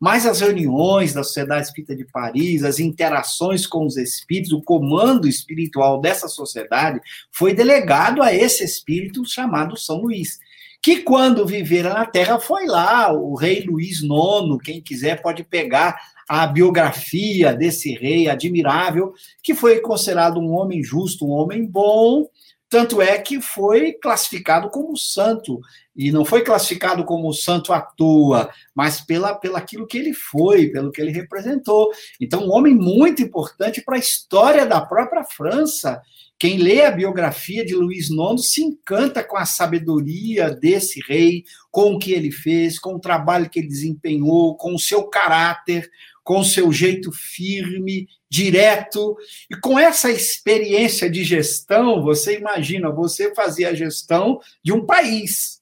[0.00, 5.28] Mas as reuniões da Sociedade Espírita de Paris, as interações com os espíritos, o comando
[5.28, 10.38] espiritual dessa sociedade foi delegado a esse espírito chamado São Luís
[10.82, 16.00] que quando vivera na Terra foi lá, o rei Luís IX, quem quiser pode pegar
[16.26, 22.26] a biografia desse rei admirável, que foi considerado um homem justo, um homem bom,
[22.70, 25.60] tanto é que foi classificado como santo,
[25.96, 30.68] e não foi classificado como santo à toa, mas pela, pelo aquilo que ele foi,
[30.68, 31.90] pelo que ele representou.
[32.20, 36.00] Então, um homem muito importante para a história da própria França,
[36.38, 41.94] quem lê a biografia de Luís IX se encanta com a sabedoria desse rei, com
[41.94, 45.90] o que ele fez, com o trabalho que ele desempenhou, com o seu caráter,
[46.22, 49.16] com seu jeito firme, direto.
[49.50, 55.60] E com essa experiência de gestão, você imagina, você fazia a gestão de um país.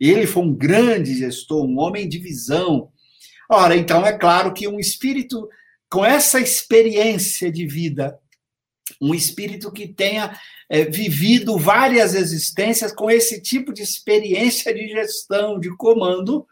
[0.00, 2.90] Ele foi um grande gestor, um homem de visão.
[3.50, 5.48] Ora, então é claro que um espírito
[5.88, 8.18] com essa experiência de vida
[9.00, 10.38] um espírito que tenha
[10.68, 16.46] é, vivido várias existências com esse tipo de experiência de gestão, de comando,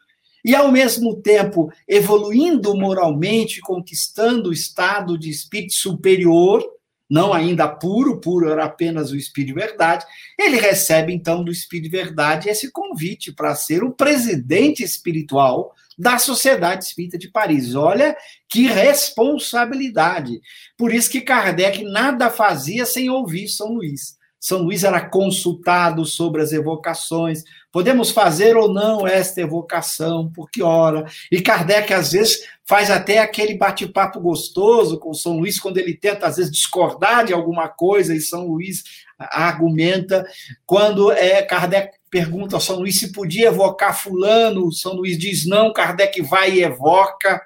[0.45, 6.63] e ao mesmo tempo evoluindo moralmente, conquistando o estado de espírito superior,
[7.11, 10.05] não ainda puro, puro era apenas o Espírito de Verdade,
[10.39, 16.19] ele recebe então do Espírito de Verdade esse convite para ser o presidente espiritual da
[16.19, 17.75] Sociedade Espírita de Paris.
[17.75, 18.17] Olha
[18.49, 20.41] que responsabilidade.
[20.79, 24.17] Por isso que Kardec nada fazia sem ouvir São Luís.
[24.39, 27.45] São Luís era consultado sobre as evocações.
[27.73, 31.07] Podemos fazer ou não esta evocação, por que hora?
[31.31, 36.27] E Kardec, às vezes, faz até aquele bate-papo gostoso com São Luís, quando ele tenta,
[36.27, 38.83] às vezes, discordar de alguma coisa, e São Luís
[39.19, 40.27] argumenta.
[40.67, 45.73] Quando é, Kardec pergunta a São Luís se podia evocar Fulano, São Luís diz não,
[45.73, 47.41] Kardec vai e evoca.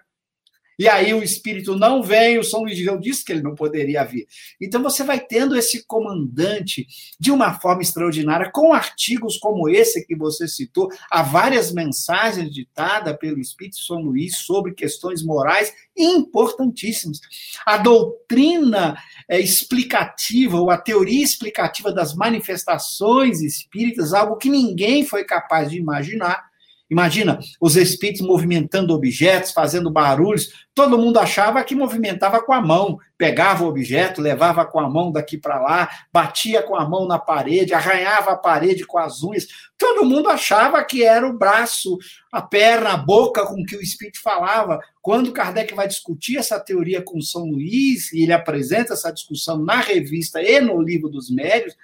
[0.78, 3.54] E aí o espírito não vem, o São Luís de Deus disse que ele não
[3.54, 4.26] poderia vir.
[4.60, 6.86] Então você vai tendo esse comandante
[7.18, 13.16] de uma forma extraordinária, com artigos como esse que você citou, há várias mensagens ditadas
[13.18, 17.20] pelo Espírito São Luís sobre questões morais importantíssimas.
[17.64, 18.96] A doutrina
[19.28, 25.78] é, explicativa, ou a teoria explicativa das manifestações espíritas, algo que ninguém foi capaz de
[25.78, 26.53] imaginar
[26.94, 30.50] Imagina os espíritos movimentando objetos, fazendo barulhos.
[30.72, 35.10] Todo mundo achava que movimentava com a mão, pegava o objeto, levava com a mão
[35.10, 39.48] daqui para lá, batia com a mão na parede, arranhava a parede com as unhas.
[39.76, 41.98] Todo mundo achava que era o braço,
[42.30, 44.78] a perna, a boca com que o espírito falava.
[45.02, 49.80] Quando Kardec vai discutir essa teoria com São Luís, e ele apresenta essa discussão na
[49.80, 51.74] revista e no livro dos médios,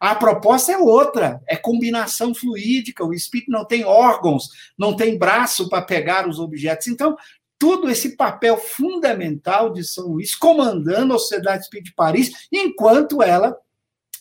[0.00, 3.04] a proposta é outra, é combinação fluídica.
[3.04, 6.86] O espírito não tem órgãos, não tem braço para pegar os objetos.
[6.86, 7.16] Então,
[7.58, 13.56] tudo esse papel fundamental de São Luís comandando a Sociedade Espírita de Paris, enquanto ela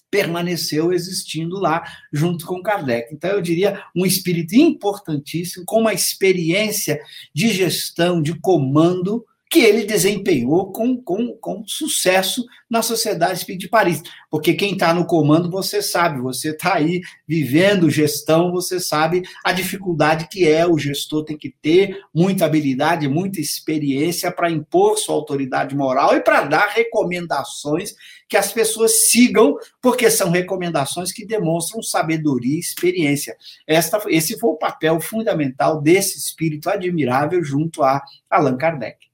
[0.09, 3.13] permaneceu existindo lá junto com Kardec.
[3.13, 6.99] Então, eu diria um espírito importantíssimo, com uma experiência
[7.33, 14.01] de gestão, de comando, que ele desempenhou com, com, com sucesso na Sociedade de Paris.
[14.29, 19.53] Porque quem está no comando, você sabe, você está aí vivendo gestão, você sabe a
[19.53, 20.67] dificuldade que é.
[20.67, 26.21] O gestor tem que ter muita habilidade, muita experiência para impor sua autoridade moral e
[26.21, 27.95] para dar recomendações
[28.27, 33.37] que as pessoas sigam, porque são recomendações que demonstram sabedoria e experiência.
[33.65, 39.06] Esta, esse foi o papel fundamental desse espírito admirável junto a Allan Kardec.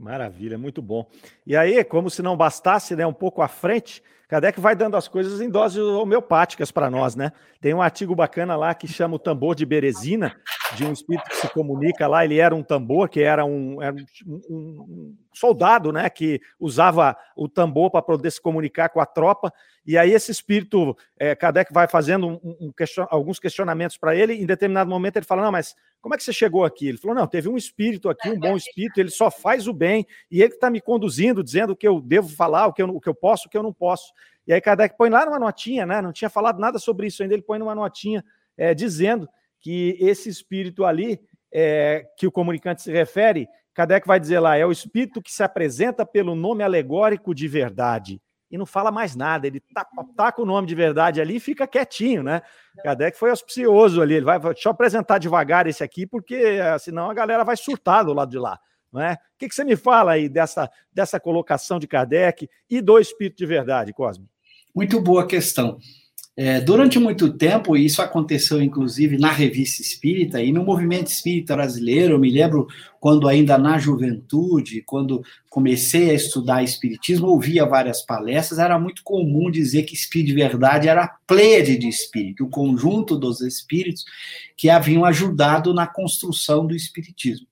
[0.00, 1.06] Maravilha, muito bom.
[1.46, 5.06] E aí, como se não bastasse, né, um pouco à frente, Kardec vai dando as
[5.06, 7.32] coisas em doses homeopáticas para nós, né?
[7.60, 10.34] Tem um artigo bacana lá que chama o tambor de Berezina,
[10.74, 12.24] de um espírito que se comunica lá.
[12.24, 13.94] Ele era um tambor, que era um, era
[14.26, 16.08] um, um soldado, né?
[16.10, 19.52] Que usava o tambor para poder se comunicar com a tropa.
[19.86, 24.34] E aí esse espírito, é, Kardec vai fazendo um, um question, alguns questionamentos para ele.
[24.34, 26.88] Em determinado momento ele fala: Não, mas como é que você chegou aqui?
[26.88, 30.06] Ele falou: Não, teve um espírito aqui, um bom espírito, ele só faz o bem
[30.30, 33.00] e ele está me conduzindo, dizendo o que eu devo falar, o que eu, o
[33.00, 34.12] que eu posso, o que eu não posso.
[34.46, 36.02] E aí Kardec põe lá numa notinha, né?
[36.02, 38.24] Não tinha falado nada sobre isso ainda, ele põe numa notinha
[38.56, 39.28] é, dizendo
[39.60, 41.20] que esse espírito ali,
[41.52, 45.42] é, que o comunicante se refere, Kardec vai dizer lá, é o espírito que se
[45.42, 48.20] apresenta pelo nome alegórico de verdade.
[48.50, 49.62] E não fala mais nada, ele
[50.16, 52.42] tá, com o nome de verdade ali e fica quietinho, né?
[52.82, 57.08] Kardec foi auspicioso ali, ele vai, deixa eu apresentar devagar esse aqui, porque eh, senão
[57.08, 58.58] a galera vai surtar do lado de lá.
[58.96, 59.12] É?
[59.12, 63.38] O que, que você me fala aí dessa, dessa colocação de Kardec e do espírito
[63.38, 64.28] de verdade, Cosme?
[64.74, 65.78] Muito boa questão.
[66.42, 71.54] É, durante muito tempo, e isso aconteceu inclusive na revista espírita e no movimento espírita
[71.54, 72.66] brasileiro, eu me lembro
[72.98, 79.50] quando ainda na juventude, quando comecei a estudar espiritismo, ouvia várias palestras, era muito comum
[79.50, 84.06] dizer que espírito de verdade era a pleiade de espírito, o conjunto dos espíritos
[84.56, 87.46] que haviam ajudado na construção do espiritismo.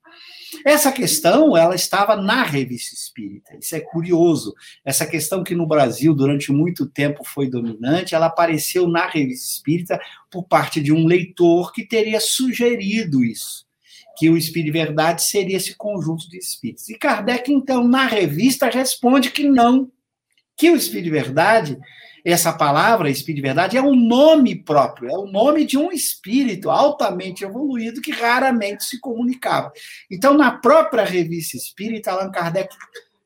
[0.65, 3.55] Essa questão, ela estava na revista espírita.
[3.59, 4.53] Isso é curioso.
[4.83, 9.99] Essa questão que no Brasil durante muito tempo foi dominante, ela apareceu na revista espírita
[10.29, 13.65] por parte de um leitor que teria sugerido isso,
[14.17, 16.89] que o espírito de verdade seria esse conjunto de espíritos.
[16.89, 19.91] E Kardec então na revista responde que não,
[20.57, 21.77] que o espírito de verdade
[22.25, 26.69] essa palavra, espírito de verdade, é um nome próprio, é o nome de um espírito
[26.69, 29.71] altamente evoluído que raramente se comunicava.
[30.11, 32.75] Então, na própria revista espírita, Allan Kardec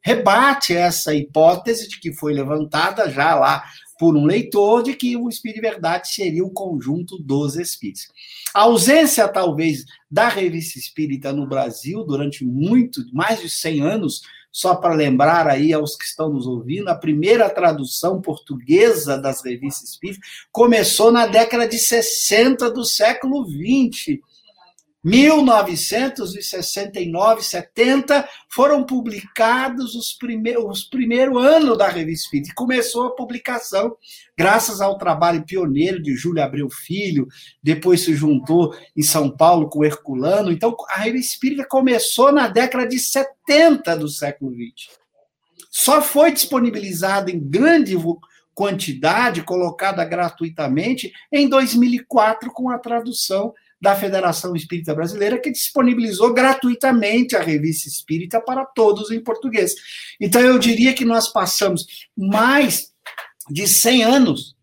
[0.06, 3.64] rebate essa hipótese de que foi levantada já lá
[3.98, 8.08] por um leitor de que o espírito de verdade seria o conjunto dos espíritos.
[8.54, 14.22] A ausência, talvez, da revista espírita no Brasil durante muito, mais de 100 anos,
[14.54, 19.90] só para lembrar aí aos que estão nos ouvindo, a primeira tradução portuguesa das revistas
[19.90, 24.22] espíritas começou na década de 60 do século 20
[25.04, 32.54] 1969, 70, foram publicados os primeiros, os primeiro ano da Revista Espírita.
[32.56, 33.98] Começou a publicação,
[34.38, 37.28] graças ao trabalho pioneiro de Júlio Abreu Filho,
[37.62, 40.54] depois se juntou em São Paulo com Herculano.
[40.54, 44.98] Então, a Revista Espírita começou na década de 70 do século XX.
[45.70, 47.98] Só foi disponibilizada em grande
[48.54, 53.52] quantidade, colocada gratuitamente, em 2004, com a tradução
[53.84, 59.76] da Federação Espírita Brasileira, que disponibilizou gratuitamente a revista espírita para todos em português.
[60.22, 61.86] Então, eu diria que nós passamos
[62.18, 62.94] mais
[63.50, 64.56] de 100 anos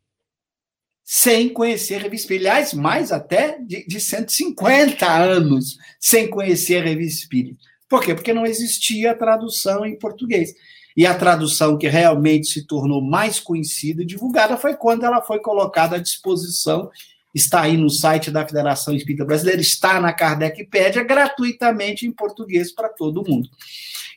[1.05, 2.49] sem conhecer a revista espírita.
[2.49, 7.59] Aliás, mais até de, de 150 anos sem conhecer a revista espírita.
[7.91, 8.15] Por quê?
[8.15, 10.55] Porque não existia tradução em português.
[10.97, 15.41] E a tradução que realmente se tornou mais conhecida e divulgada foi quando ela foi
[15.41, 16.91] colocada à disposição
[17.35, 22.89] está aí no site da Federação Espírita Brasileira, está na Kardecpédia, gratuitamente em português para
[22.89, 23.49] todo mundo.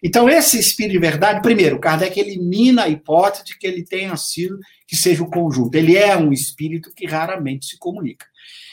[0.03, 4.59] Então, esse espírito de verdade, primeiro, Kardec elimina a hipótese de que ele tenha sido,
[4.86, 5.76] que seja o conjunto.
[5.76, 8.26] Ele é um espírito que raramente se comunica.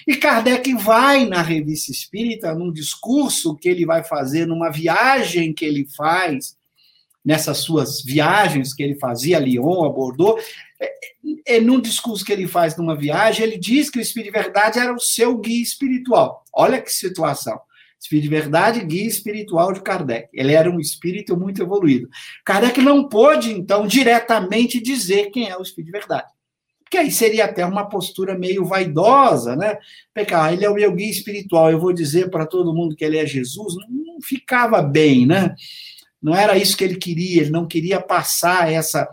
[0.09, 5.65] E Kardec vai na revista espírita, num discurso que ele vai fazer, numa viagem que
[5.65, 6.57] ele faz,
[7.25, 10.43] nessas suas viagens que ele fazia a Lyon, a Bordeaux,
[11.47, 14.79] é, num discurso que ele faz numa viagem, ele diz que o Espírito de Verdade
[14.79, 16.45] era o seu guia espiritual.
[16.53, 17.61] Olha que situação.
[18.01, 20.29] Espírito de Verdade, guia espiritual de Kardec.
[20.33, 22.09] Ele era um espírito muito evoluído.
[22.45, 26.29] Kardec não pôde, então, diretamente dizer quem é o Espírito de Verdade.
[26.83, 29.79] Porque aí seria até uma postura meio vaidosa, né?
[30.15, 33.05] Pecar, ah, ele é o meu guia espiritual, eu vou dizer para todo mundo que
[33.05, 35.55] ele é Jesus, não ficava bem, né?
[36.21, 39.09] Não era isso que ele queria, ele não queria passar essa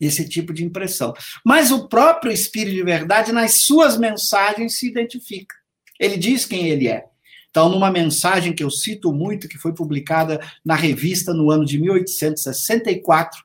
[0.00, 1.14] esse tipo de impressão.
[1.44, 5.54] Mas o próprio Espírito de Verdade, nas suas mensagens, se identifica.
[5.98, 7.04] Ele diz quem ele é.
[7.50, 11.78] Então, numa mensagem que eu cito muito, que foi publicada na revista no ano de
[11.78, 13.44] 1864,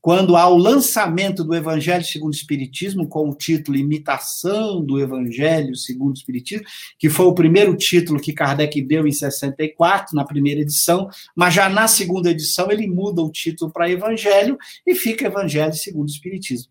[0.00, 5.74] quando há o lançamento do Evangelho segundo o Espiritismo, com o título Imitação do Evangelho
[5.74, 6.64] segundo o Espiritismo,
[6.98, 11.68] que foi o primeiro título que Kardec deu em 64, na primeira edição, mas já
[11.68, 16.70] na segunda edição ele muda o título para Evangelho e fica Evangelho segundo o Espiritismo.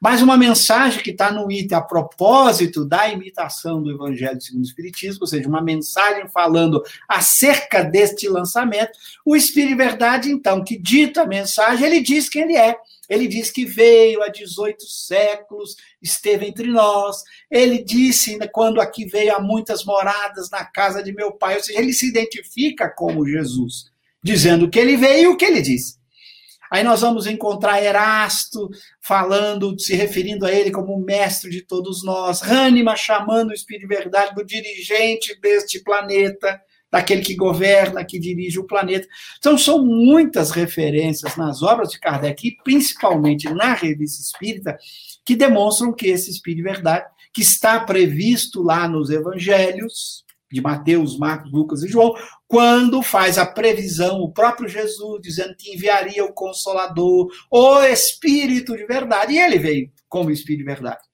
[0.00, 4.66] Mas uma mensagem que está no item a propósito da imitação do Evangelho segundo o
[4.66, 8.92] Espiritismo, ou seja, uma mensagem falando acerca deste lançamento,
[9.24, 12.77] o Espírito de Verdade, então, que dita a mensagem, ele diz quem ele é.
[13.08, 17.22] Ele diz que veio há 18 séculos, esteve entre nós.
[17.50, 21.56] Ele disse, né, quando aqui veio há muitas moradas na casa de meu pai.
[21.56, 23.90] Ou seja, ele se identifica como Jesus,
[24.22, 25.98] dizendo que ele veio e o que ele disse.
[26.70, 28.68] Aí nós vamos encontrar Erasto
[29.00, 33.88] falando, se referindo a ele como o mestre de todos nós, Hahnemann chamando o Espírito
[33.88, 36.60] de Verdade do dirigente deste planeta
[36.90, 39.06] daquele que governa, que dirige o planeta.
[39.38, 44.76] Então, são muitas referências nas obras de Kardec, e principalmente na Revista Espírita,
[45.24, 51.18] que demonstram que esse Espírito de Verdade, que está previsto lá nos Evangelhos, de Mateus,
[51.18, 52.14] Marcos, Lucas e João,
[52.46, 58.86] quando faz a previsão, o próprio Jesus, dizendo que enviaria o Consolador, o Espírito de
[58.86, 61.08] Verdade, e ele veio como Espírito de Verdade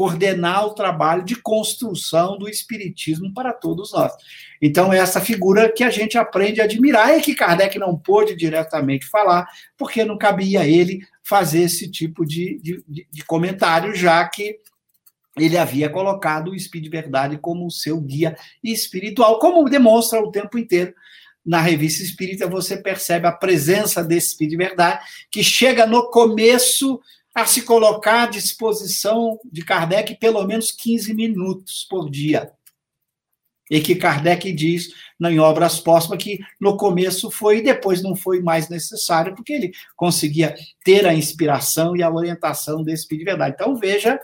[0.00, 4.10] coordenar o trabalho de construção do espiritismo para todos nós.
[4.60, 8.36] Então, é essa figura que a gente aprende a admirar e que Kardec não pôde
[8.36, 14.26] diretamente falar, porque não cabia a ele fazer esse tipo de, de, de comentário, já
[14.28, 14.58] que
[15.36, 20.58] ele havia colocado o Espírito de Verdade como seu guia espiritual, como demonstra o tempo
[20.58, 20.92] inteiro
[21.44, 27.00] na revista espírita, você percebe a presença desse Espírito de Verdade, que chega no começo
[27.34, 32.52] a se colocar à disposição de Kardec pelo menos 15 minutos por dia.
[33.70, 34.88] E que Kardec diz
[35.22, 39.72] em obras póstumas que no começo foi e depois não foi mais necessário, porque ele
[39.96, 40.54] conseguia
[40.84, 43.54] ter a inspiração e a orientação desse espírito de verdade.
[43.54, 44.18] Então veja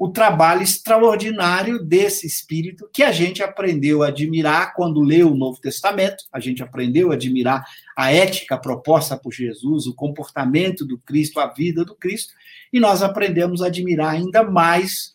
[0.00, 5.60] o trabalho extraordinário desse espírito que a gente aprendeu a admirar quando leu o Novo
[5.60, 7.62] Testamento, a gente aprendeu a admirar
[7.94, 12.32] a ética proposta por Jesus, o comportamento do Cristo, a vida do Cristo,
[12.72, 15.14] e nós aprendemos a admirar ainda mais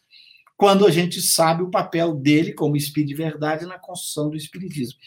[0.58, 4.98] quando a gente sabe o papel dele como espírito de verdade na construção do espiritismo.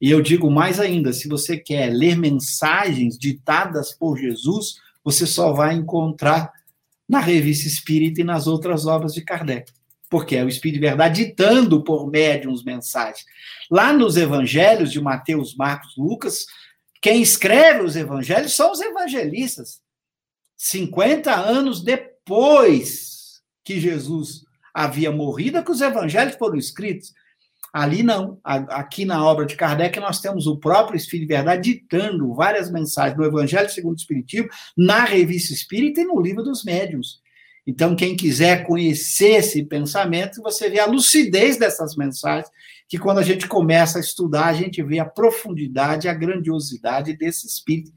[0.00, 5.52] E eu digo mais ainda, se você quer ler mensagens ditadas por Jesus, você só
[5.52, 6.52] vai encontrar
[7.08, 9.72] na Revista Espírita e nas outras obras de Kardec.
[10.10, 13.24] Porque é o Espírito de Verdade ditando por médiums mensagens.
[13.70, 16.46] Lá nos evangelhos de Mateus, Marcos, Lucas,
[17.00, 19.80] quem escreve os evangelhos são os evangelistas.
[20.56, 24.45] 50 anos depois que Jesus
[24.76, 27.14] havia morrido, é que os evangelhos foram escritos.
[27.72, 28.38] Ali não.
[28.44, 33.16] Aqui na obra de Kardec, nós temos o próprio Espírito de Verdade ditando várias mensagens
[33.16, 37.22] do Evangelho segundo o Espiritismo na Revista Espírita e no Livro dos Médiuns.
[37.66, 42.48] Então, quem quiser conhecer esse pensamento, você vê a lucidez dessas mensagens,
[42.88, 47.46] que quando a gente começa a estudar, a gente vê a profundidade, a grandiosidade desse
[47.46, 47.90] espírito,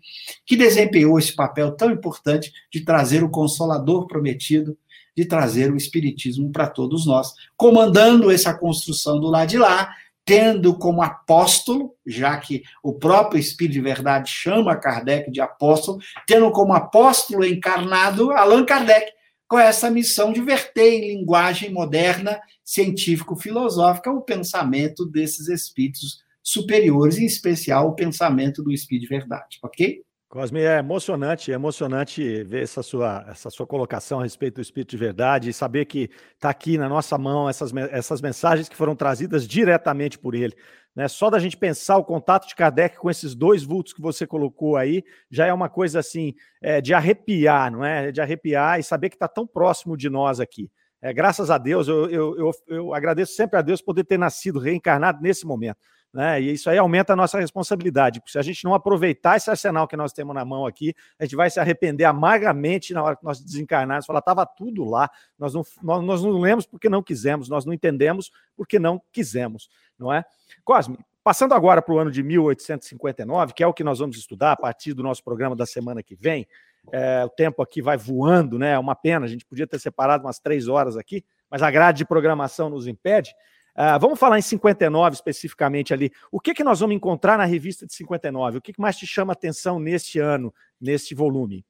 [0.46, 4.78] que desempenhou esse papel tão importante de trazer o consolador prometido
[5.20, 9.94] de trazer o Espiritismo para todos nós, comandando essa construção do lado de lá,
[10.24, 16.50] tendo como apóstolo, já que o próprio Espírito de Verdade chama Kardec de apóstolo, tendo
[16.52, 19.12] como apóstolo encarnado Allan Kardec,
[19.46, 27.26] com essa missão de verter em linguagem moderna, científico-filosófica, o pensamento desses espíritos superiores, em
[27.26, 30.02] especial o pensamento do Espírito de Verdade, ok?
[30.30, 34.92] Cosme, é emocionante, é emocionante ver essa sua, essa sua colocação a respeito do Espírito
[34.92, 38.96] de Verdade e saber que está aqui na nossa mão essas, essas mensagens que foram
[38.96, 40.56] trazidas diretamente por ele.
[40.96, 41.08] Né?
[41.08, 44.78] Só da gente pensar o contato de Kardec com esses dois vultos que você colocou
[44.78, 48.12] aí, já é uma coisa assim, é, de arrepiar, não é?
[48.12, 50.70] De arrepiar e saber que está tão próximo de nós aqui.
[51.02, 54.60] É, graças a Deus, eu, eu, eu, eu agradeço sempre a Deus poder ter nascido
[54.60, 55.80] reencarnado nesse momento.
[56.12, 56.42] Né?
[56.42, 59.88] E isso aí aumenta a nossa responsabilidade, porque se a gente não aproveitar esse arsenal
[59.88, 63.24] que nós temos na mão aqui, a gente vai se arrepender amargamente na hora que
[63.24, 67.48] nós desencarnarmos, falar, estava tudo lá, nós não, nós, nós não lemos porque não quisemos,
[67.48, 70.26] nós não entendemos porque não quisemos, não é?
[70.64, 74.54] Cosme, passando agora para o ano de 1859, que é o que nós vamos estudar
[74.54, 76.48] a partir do nosso programa da semana que vem,
[76.92, 78.72] é, o tempo aqui vai voando, né?
[78.72, 82.00] É uma pena, a gente podia ter separado umas três horas aqui, mas a grade
[82.00, 83.32] de programação nos impede.
[83.76, 86.12] Uh, vamos falar em 59 especificamente ali.
[86.32, 88.58] O que, que nós vamos encontrar na revista de 59?
[88.58, 91.66] O que, que mais te chama atenção neste ano, neste volume?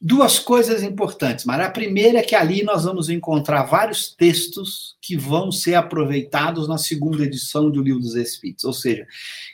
[0.00, 5.16] duas coisas importantes, mas a primeira é que ali nós vamos encontrar vários textos que
[5.16, 9.06] vão ser aproveitados na segunda edição do Livro dos Espíritos, ou seja,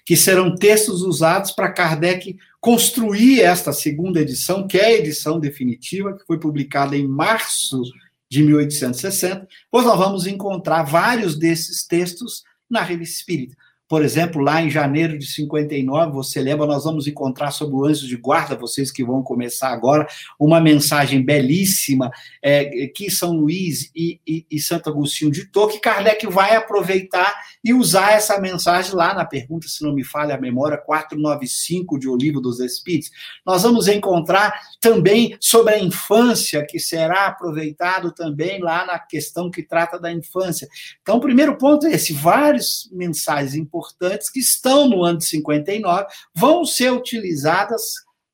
[0.04, 6.16] que serão textos usados para Kardec construir esta segunda edição, que é a edição definitiva,
[6.16, 7.82] que foi publicada em março
[8.30, 13.56] de 1860, pois nós vamos encontrar vários desses textos na Revista Espírita.
[13.90, 18.06] Por exemplo, lá em janeiro de 59, você lembra, nós vamos encontrar sobre o anjo
[18.06, 20.06] de guarda, vocês que vão começar agora,
[20.38, 22.08] uma mensagem belíssima
[22.40, 27.34] é, que São Luís e, e, e Santo Agostinho ditou, que Kardec vai aproveitar
[27.64, 32.08] e usar essa mensagem lá na pergunta, se não me falha a memória, 495 de
[32.08, 33.10] O Livro dos Espíritos.
[33.44, 39.64] Nós vamos encontrar também sobre a infância, que será aproveitado também lá na questão que
[39.64, 40.68] trata da infância.
[41.02, 45.26] Então, o primeiro ponto é esse: várias mensagens importantes importantes que estão no ano de
[45.26, 47.82] 59 vão ser utilizadas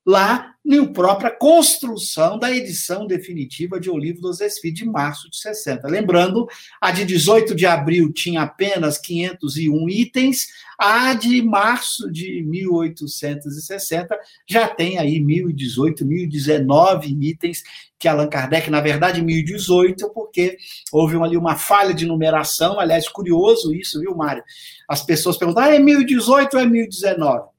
[0.07, 5.37] lá na própria construção da edição definitiva de O Livro dos Espíritos de março de
[5.37, 5.85] 60.
[5.85, 6.47] Lembrando,
[6.79, 10.47] a de 18 de abril tinha apenas 501 itens,
[10.79, 17.63] a de março de 1860 já tem aí 1018, 1019 itens
[17.99, 20.55] que Allan Kardec, na verdade, 1018, porque
[20.91, 24.43] houve ali uma falha de numeração, aliás, curioso isso, viu, Mário?
[24.87, 27.56] As pessoas perguntam, ah, é 1018 ou é 1019?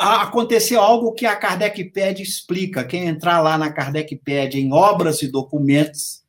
[0.00, 2.84] Aconteceu algo que a Kardecpédia explica.
[2.84, 6.22] Quem entrar lá na Kardecpédia em obras e documentos,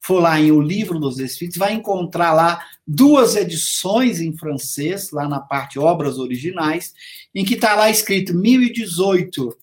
[0.00, 5.28] for lá em O Livro dos Espíritos, vai encontrar lá duas edições em francês, lá
[5.28, 6.92] na parte obras originais,
[7.34, 9.56] em que está lá escrito 1018.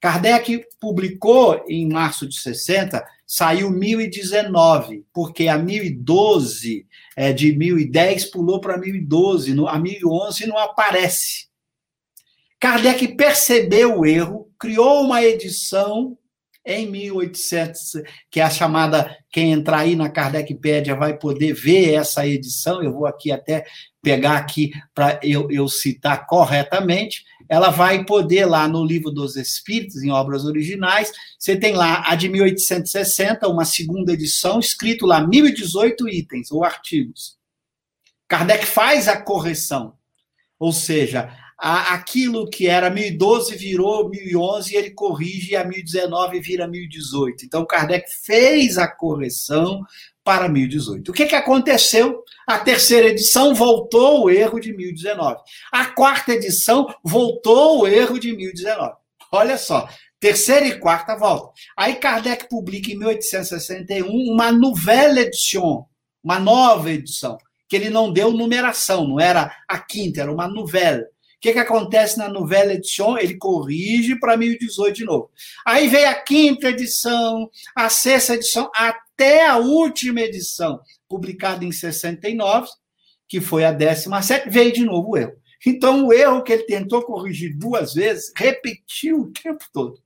[0.00, 8.60] Kardec publicou em março de 60, saiu 1019, porque a 1012 é, de 1010 pulou
[8.60, 11.49] para 1012, a 1011 não aparece.
[12.60, 16.16] Kardec percebeu o erro, criou uma edição
[16.64, 22.26] em 1800, que é a chamada, quem entrar aí na Kardecpédia vai poder ver essa
[22.26, 23.64] edição, eu vou aqui até
[24.02, 30.02] pegar aqui para eu, eu citar corretamente, ela vai poder lá no Livro dos Espíritos,
[30.02, 36.08] em obras originais, você tem lá a de 1860, uma segunda edição, escrito lá 1018
[36.10, 37.38] itens ou artigos.
[38.28, 39.94] Kardec faz a correção,
[40.58, 47.44] ou seja, aquilo que era 1012 virou 1011 e ele corrige a 1019 vira 1018.
[47.44, 49.82] Então, Kardec fez a correção
[50.24, 51.10] para 1018.
[51.10, 52.24] O que, que aconteceu?
[52.46, 55.36] A terceira edição voltou o erro de 1019.
[55.70, 58.94] A quarta edição voltou o erro de 1019.
[59.30, 59.86] Olha só,
[60.18, 61.52] terceira e quarta volta.
[61.76, 65.84] Aí Kardec publica em 1861 uma nouvelle edition,
[66.24, 67.36] uma nova edição,
[67.68, 71.04] que ele não deu numeração, não era a quinta, era uma nouvelle
[71.40, 73.18] que, que acontece na novela edição?
[73.18, 75.30] Ele corrige para 1018 de novo.
[75.66, 82.68] Aí vem a quinta edição, a sexta edição, até a última edição, publicada em 69,
[83.26, 85.32] que foi a 17, veio de novo o erro.
[85.66, 89.98] Então, o erro que ele tentou corrigir duas vezes, repetiu o tempo todo.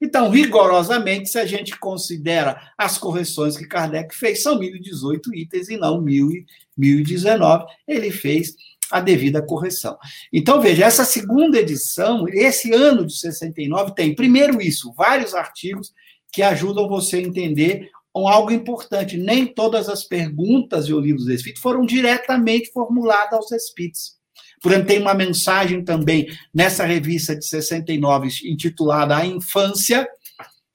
[0.00, 5.76] Então, rigorosamente, se a gente considera as correções que Kardec fez, são 1018 itens e
[5.76, 7.66] não 1019.
[7.86, 8.54] Ele fez
[8.90, 9.96] a devida correção.
[10.32, 15.92] Então, veja, essa segunda edição, esse ano de 69, tem, primeiro, isso, vários artigos
[16.32, 19.16] que ajudam você a entender um, algo importante.
[19.16, 24.18] Nem todas as perguntas e o livro dos Espíritos foram diretamente formuladas aos Espíritos.
[24.62, 30.06] Por exemplo, tem uma mensagem também nessa revista de 69, intitulada A Infância,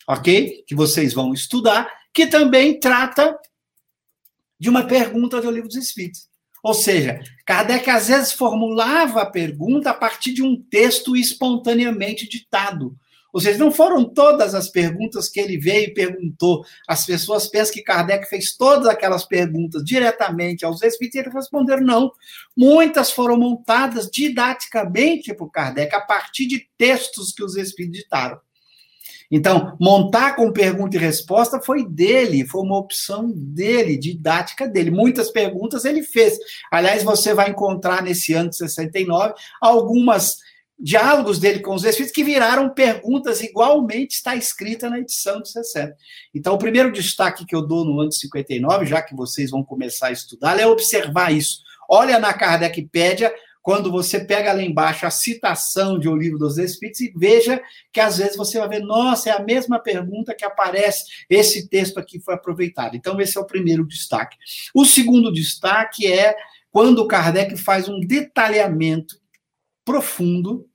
[0.07, 0.63] ok?
[0.67, 3.37] Que vocês vão estudar, que também trata
[4.59, 6.27] de uma pergunta do livro dos Espíritos.
[6.65, 12.97] Ou seja, Kardec às vezes formulava a pergunta a partir de um texto espontaneamente ditado.
[13.31, 16.65] Ou seja, não foram todas as perguntas que ele veio e perguntou.
[16.87, 21.83] As pessoas pensam que Kardec fez todas aquelas perguntas diretamente aos espíritos e eles responderam
[21.83, 22.11] não.
[22.57, 28.39] Muitas foram montadas didaticamente por Kardec a partir de textos que os espíritos ditaram.
[29.31, 34.91] Então, montar com pergunta e resposta foi dele, foi uma opção dele, didática dele.
[34.91, 36.37] Muitas perguntas ele fez.
[36.71, 40.37] Aliás, você vai encontrar nesse ano de 69 algumas
[40.77, 45.95] diálogos dele com os espíritos que viraram perguntas igualmente está escrita na edição de 60.
[46.33, 49.63] Então, o primeiro destaque que eu dou no ano de 59, já que vocês vão
[49.63, 51.63] começar a estudar, é observar isso.
[51.89, 53.31] Olha na Kardecpédia
[53.65, 57.59] quando você pega lá embaixo a citação de O Livro dos Espíritos e veja
[57.91, 61.97] que às vezes você vai ver, nossa, é a mesma pergunta que aparece, esse texto
[61.97, 62.95] aqui foi aproveitado.
[62.95, 64.37] Então, esse é o primeiro destaque.
[64.71, 66.35] O segundo destaque é
[66.71, 69.19] quando Kardec faz um detalhamento
[69.83, 70.69] profundo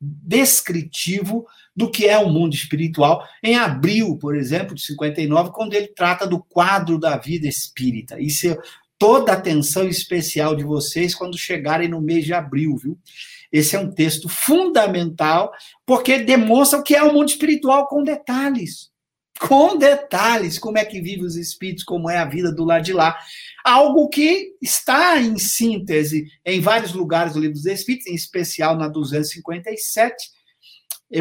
[0.00, 5.88] descritivo do que é o mundo espiritual, em abril, por exemplo, de 59, quando ele
[5.88, 8.20] trata do quadro da vida espírita.
[8.20, 8.58] Isso é
[8.98, 12.98] toda a atenção especial de vocês quando chegarem no mês de abril, viu?
[13.52, 15.52] Esse é um texto fundamental,
[15.84, 18.90] porque demonstra o que é o mundo espiritual com detalhes.
[19.38, 22.92] Com detalhes, como é que vivem os espíritos, como é a vida do lado de
[22.92, 23.18] lá.
[23.64, 28.88] Algo que está em síntese em vários lugares do livro dos Espíritos, em especial na
[28.88, 30.16] 257,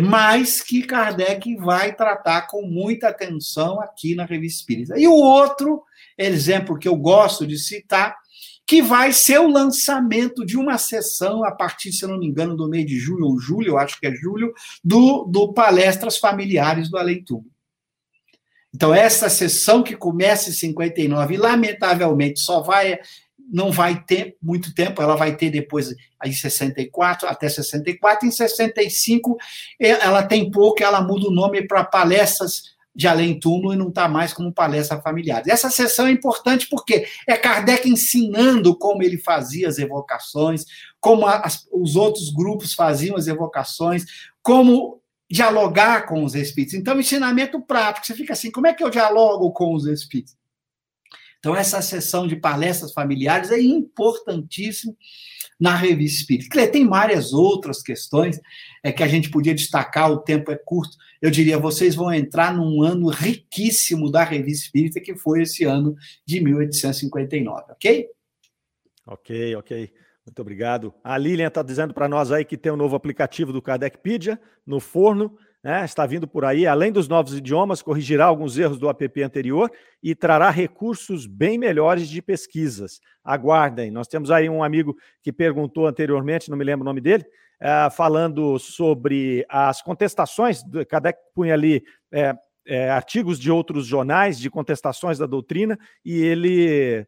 [0.01, 4.99] mas que Kardec vai tratar com muita atenção aqui na Revista Espírita.
[4.99, 5.83] E o outro
[6.17, 8.15] exemplo que eu gosto de citar
[8.67, 12.67] que vai ser o lançamento de uma sessão a partir, se não me engano, do
[12.67, 14.53] mês de julho ou julho, eu acho que é julho,
[14.83, 17.51] do, do Palestras Familiares do Além Túmulo.
[18.73, 22.99] Então, essa sessão que começa em 59 e, lamentavelmente, só vai
[23.47, 25.93] não vai ter muito tempo, ela vai ter depois
[26.25, 29.37] em 64, até 64, em 65
[29.79, 34.07] ela tem pouco, ela muda o nome para palestras de além túmulo e não está
[34.07, 35.43] mais como palestra familiar.
[35.45, 40.63] Essa sessão é importante porque é Kardec ensinando como ele fazia as evocações,
[40.99, 44.05] como as, os outros grupos faziam as evocações,
[44.41, 46.75] como dialogar com os espíritos.
[46.75, 48.05] Então, ensinamento prático.
[48.05, 50.35] Você fica assim, como é que eu dialogo com os espíritos?
[51.39, 54.95] Então, essa sessão de palestras familiares é importantíssimo
[55.59, 56.67] na revista espírita.
[56.67, 58.39] Tem várias outras questões
[58.83, 60.97] é, que a gente podia destacar, o tempo é curto.
[61.25, 65.95] Eu diria, vocês vão entrar num ano riquíssimo da revista espírita, que foi esse ano
[66.23, 68.07] de 1859, ok?
[69.07, 69.91] Ok, ok.
[70.23, 70.93] Muito obrigado.
[71.03, 74.79] A Lilian está dizendo para nós aí que tem um novo aplicativo do Kardecpedia no
[74.79, 79.23] forno né, está vindo por aí, além dos novos idiomas, corrigirá alguns erros do app
[79.23, 79.71] anterior
[80.01, 82.99] e trará recursos bem melhores de pesquisas.
[83.23, 83.89] Aguardem.
[83.89, 87.25] Nós temos aí um amigo que perguntou anteriormente, não me lembro o nome dele,
[87.59, 92.35] é, falando sobre as contestações, Kardec punha ali é,
[92.65, 97.07] é, artigos de outros jornais, de contestações da doutrina, e ele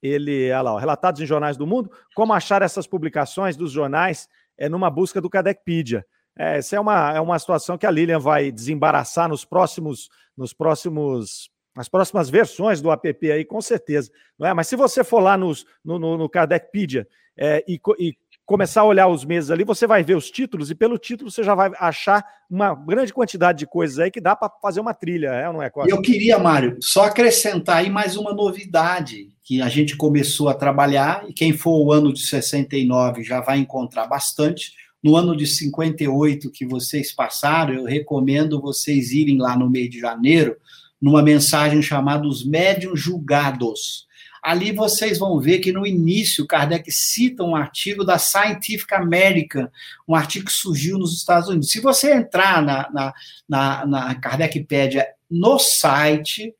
[0.00, 4.68] ele, olha lá, relatados em jornais do mundo, como achar essas publicações dos jornais é,
[4.68, 6.06] numa busca do Kardecpedia.
[6.38, 10.52] É, essa é uma, é uma situação que a Lilian vai desembaraçar nos próximos, nos
[10.52, 14.10] próximos, nas próximas versões do app aí, com certeza.
[14.38, 14.54] Não é?
[14.54, 18.16] Mas se você for lá nos, no, no, no Kardecpedia é, e, e
[18.48, 21.44] começar a olhar os meses ali, você vai ver os títulos, e pelo título você
[21.44, 25.28] já vai achar uma grande quantidade de coisas aí que dá para fazer uma trilha,
[25.28, 25.90] é não é, Costa?
[25.90, 31.26] Eu queria, Mário, só acrescentar aí mais uma novidade que a gente começou a trabalhar,
[31.28, 34.72] e quem for o ano de 69 já vai encontrar bastante
[35.04, 40.00] no ano de 58 que vocês passaram, eu recomendo vocês irem lá no mês de
[40.00, 40.56] janeiro,
[40.98, 44.07] numa mensagem chamada Os Médiuns Julgados.
[44.42, 49.68] Ali vocês vão ver que no início Kardec cita um artigo da Scientific American,
[50.06, 51.70] um artigo que surgiu nos Estados Unidos.
[51.70, 53.14] Se você entrar na, na,
[53.48, 56.54] na, na Kardecpédia no site,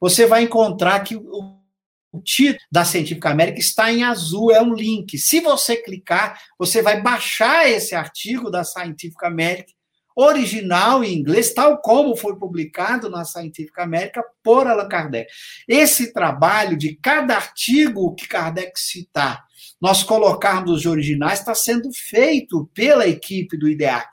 [0.00, 1.58] você vai encontrar que o
[2.10, 5.18] o título da Científica América está em azul, é um link.
[5.18, 9.72] Se você clicar, você vai baixar esse artigo da Científica América,
[10.20, 15.30] original em inglês, tal como foi publicado na Científica América por Allan Kardec.
[15.68, 19.44] Esse trabalho de cada artigo que Kardec citar,
[19.80, 24.08] nós colocarmos de originais, está sendo feito pela equipe do IDEAC.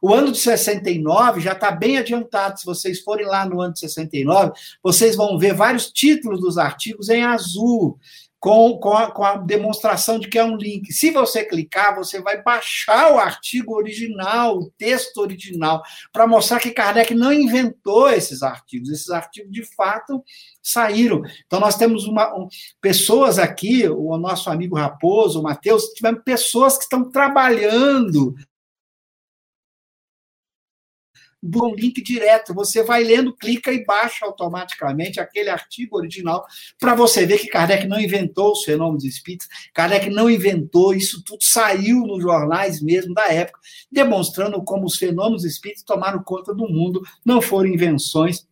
[0.00, 2.58] O ano de 69 já está bem adiantado.
[2.58, 7.08] Se vocês forem lá no ano de 69, vocês vão ver vários títulos dos artigos
[7.08, 7.98] em azul,
[8.42, 10.92] com, com, a, com a demonstração de que é um link.
[10.92, 15.80] Se você clicar, você vai baixar o artigo original, o texto original,
[16.12, 18.90] para mostrar que Kardec não inventou esses artigos.
[18.90, 20.24] Esses artigos, de fato,
[20.60, 21.22] saíram.
[21.46, 22.48] Então, nós temos uma, um,
[22.80, 28.34] pessoas aqui, o nosso amigo Raposo, o Matheus, tivemos pessoas que estão trabalhando
[31.42, 32.54] do link direto.
[32.54, 36.46] Você vai lendo, clica e baixa automaticamente aquele artigo original
[36.78, 41.42] para você ver que Kardec não inventou os fenômenos espíritas, Kardec não inventou, isso tudo
[41.42, 43.58] saiu nos jornais mesmo da época,
[43.90, 48.46] demonstrando como os fenômenos espíritas tomaram conta do mundo, não foram invenções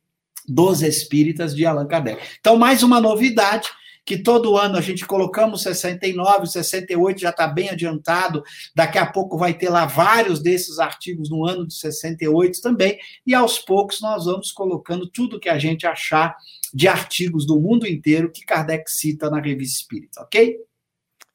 [0.48, 2.20] dos espíritas de Allan Kardec.
[2.40, 3.68] Então, mais uma novidade
[4.10, 8.42] que todo ano a gente colocamos 69, 68 já está bem adiantado,
[8.74, 13.36] daqui a pouco vai ter lá vários desses artigos no ano de 68 também, e
[13.36, 16.34] aos poucos nós vamos colocando tudo que a gente achar
[16.74, 20.56] de artigos do mundo inteiro que Kardec cita na Revista Espírita, ok?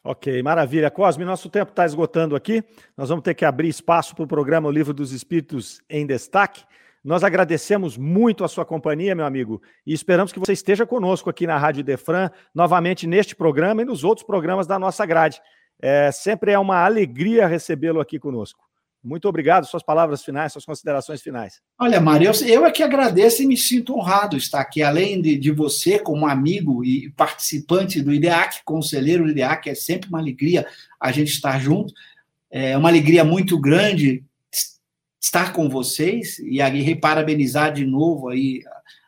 [0.04, 0.92] Ok, maravilha.
[0.92, 2.62] Cosme, nosso tempo está esgotando aqui.
[2.98, 6.66] Nós vamos ter que abrir espaço para o programa O Livro dos Espíritos em Destaque.
[7.06, 11.46] Nós agradecemos muito a sua companhia, meu amigo, e esperamos que você esteja conosco aqui
[11.46, 15.40] na Rádio Defran, novamente neste programa e nos outros programas da nossa grade.
[15.80, 18.60] É, sempre é uma alegria recebê-lo aqui conosco.
[19.04, 19.68] Muito obrigado.
[19.68, 21.62] Suas palavras finais, suas considerações finais.
[21.80, 25.38] Olha, Mário, eu, eu é que agradeço e me sinto honrado estar aqui, além de,
[25.38, 30.66] de você, como amigo e participante do IDEAC, conselheiro do IDEAC, é sempre uma alegria
[31.00, 31.94] a gente estar junto.
[32.50, 34.24] É uma alegria muito grande
[35.26, 38.62] estar com vocês e aí parabenizar de novo aí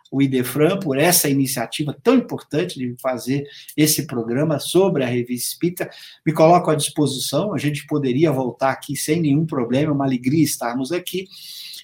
[0.10, 3.46] o IDEFRAN por essa iniciativa tão importante de fazer
[3.76, 5.90] esse programa sobre a revista Espírita.
[6.26, 10.44] Me coloco à disposição, a gente poderia voltar aqui sem nenhum problema, é uma alegria
[10.44, 11.28] estarmos aqui.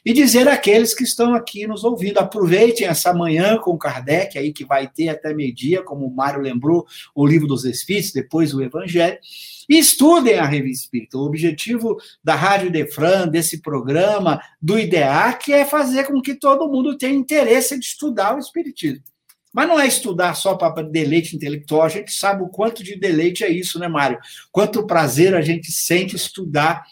[0.05, 4.65] E dizer àqueles que estão aqui nos ouvindo, aproveitem essa manhã com Kardec, aí que
[4.65, 6.85] vai ter até meio-dia, como o Mário lembrou,
[7.15, 9.17] o livro dos Espíritos, depois o Evangelho,
[9.69, 11.17] e estudem a Revista Espírita.
[11.17, 16.97] O objetivo da Rádio Defran, desse programa, do IDEAC, é fazer com que todo mundo
[16.97, 19.03] tenha interesse de estudar o Espiritismo.
[19.53, 23.43] Mas não é estudar só para deleite intelectual, a gente sabe o quanto de deleite
[23.43, 24.17] é isso, né, Mário?
[24.51, 26.83] Quanto prazer a gente sente estudar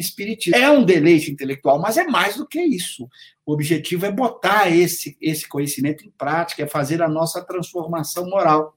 [0.00, 0.58] Espiritismo.
[0.58, 3.08] É um deleite intelectual, mas é mais do que isso.
[3.44, 8.74] O objetivo é botar esse, esse conhecimento em prática, é fazer a nossa transformação moral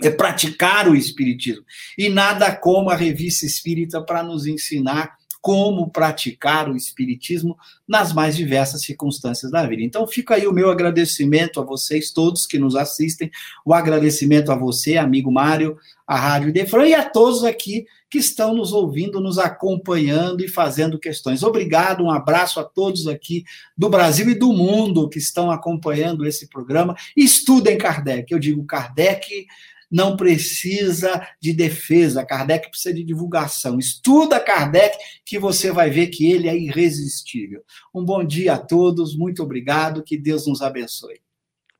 [0.00, 1.64] é praticar o espiritismo.
[1.96, 8.36] E nada como a revista espírita para nos ensinar como praticar o espiritismo nas mais
[8.36, 9.82] diversas circunstâncias da vida.
[9.82, 13.28] Então fica aí o meu agradecimento a vocês todos que nos assistem,
[13.66, 15.76] o agradecimento a você, amigo Mário,
[16.06, 20.98] a Rádio Defran e a todos aqui que estão nos ouvindo, nos acompanhando e fazendo
[20.98, 21.42] questões.
[21.42, 23.42] Obrigado, um abraço a todos aqui
[23.76, 26.94] do Brasil e do mundo que estão acompanhando esse programa.
[27.16, 28.30] Estudem Kardec.
[28.30, 29.46] Eu digo Kardec
[29.92, 33.78] não precisa de defesa, Kardec precisa de divulgação.
[33.78, 37.62] Estuda Kardec que você vai ver que ele é irresistível.
[37.94, 41.20] Um bom dia a todos, muito obrigado, que Deus nos abençoe.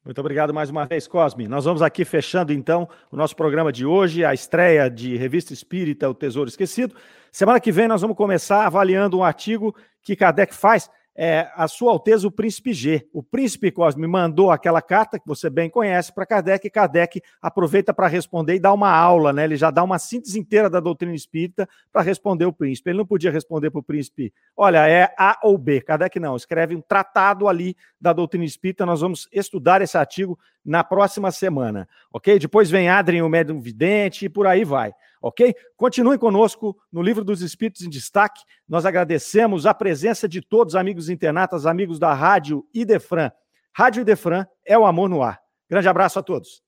[0.05, 1.47] Muito obrigado mais uma vez, Cosme.
[1.47, 6.11] Nós vamos aqui fechando então o nosso programa de hoje, a estreia de Revista Espírita,
[6.11, 6.95] O Tesouro Esquecido.
[7.31, 11.93] Semana que vem nós vamos começar avaliando um artigo que Kardec faz é, a Sua
[11.93, 13.07] Alteza o Príncipe G.
[13.13, 17.93] O Príncipe Cosme mandou aquela carta que você bem conhece para Kardec, e Kardec aproveita
[17.93, 19.45] para responder e dá uma aula, né?
[19.45, 22.91] Ele já dá uma síntese inteira da doutrina espírita para responder o príncipe.
[22.91, 25.81] Ele não podia responder para o príncipe, olha, é A ou B.
[25.81, 28.85] Kardec não, escreve um tratado ali da doutrina espírita.
[28.85, 32.39] Nós vamos estudar esse artigo na próxima semana, ok?
[32.39, 34.93] Depois vem Adrien, o médium vidente, e por aí vai
[35.23, 35.55] ok?
[35.77, 38.43] Continuem conosco no Livro dos Espíritos em Destaque.
[38.69, 43.31] Nós agradecemos a presença de todos, amigos internatas, amigos da Rádio Idefran.
[43.73, 45.41] Rádio Idefran é o amor no ar.
[45.71, 46.61] Grande abraço a todos.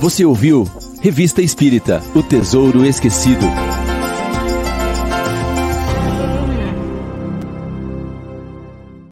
[0.00, 0.64] Você ouviu
[1.00, 3.71] Revista Espírita O Tesouro Esquecido.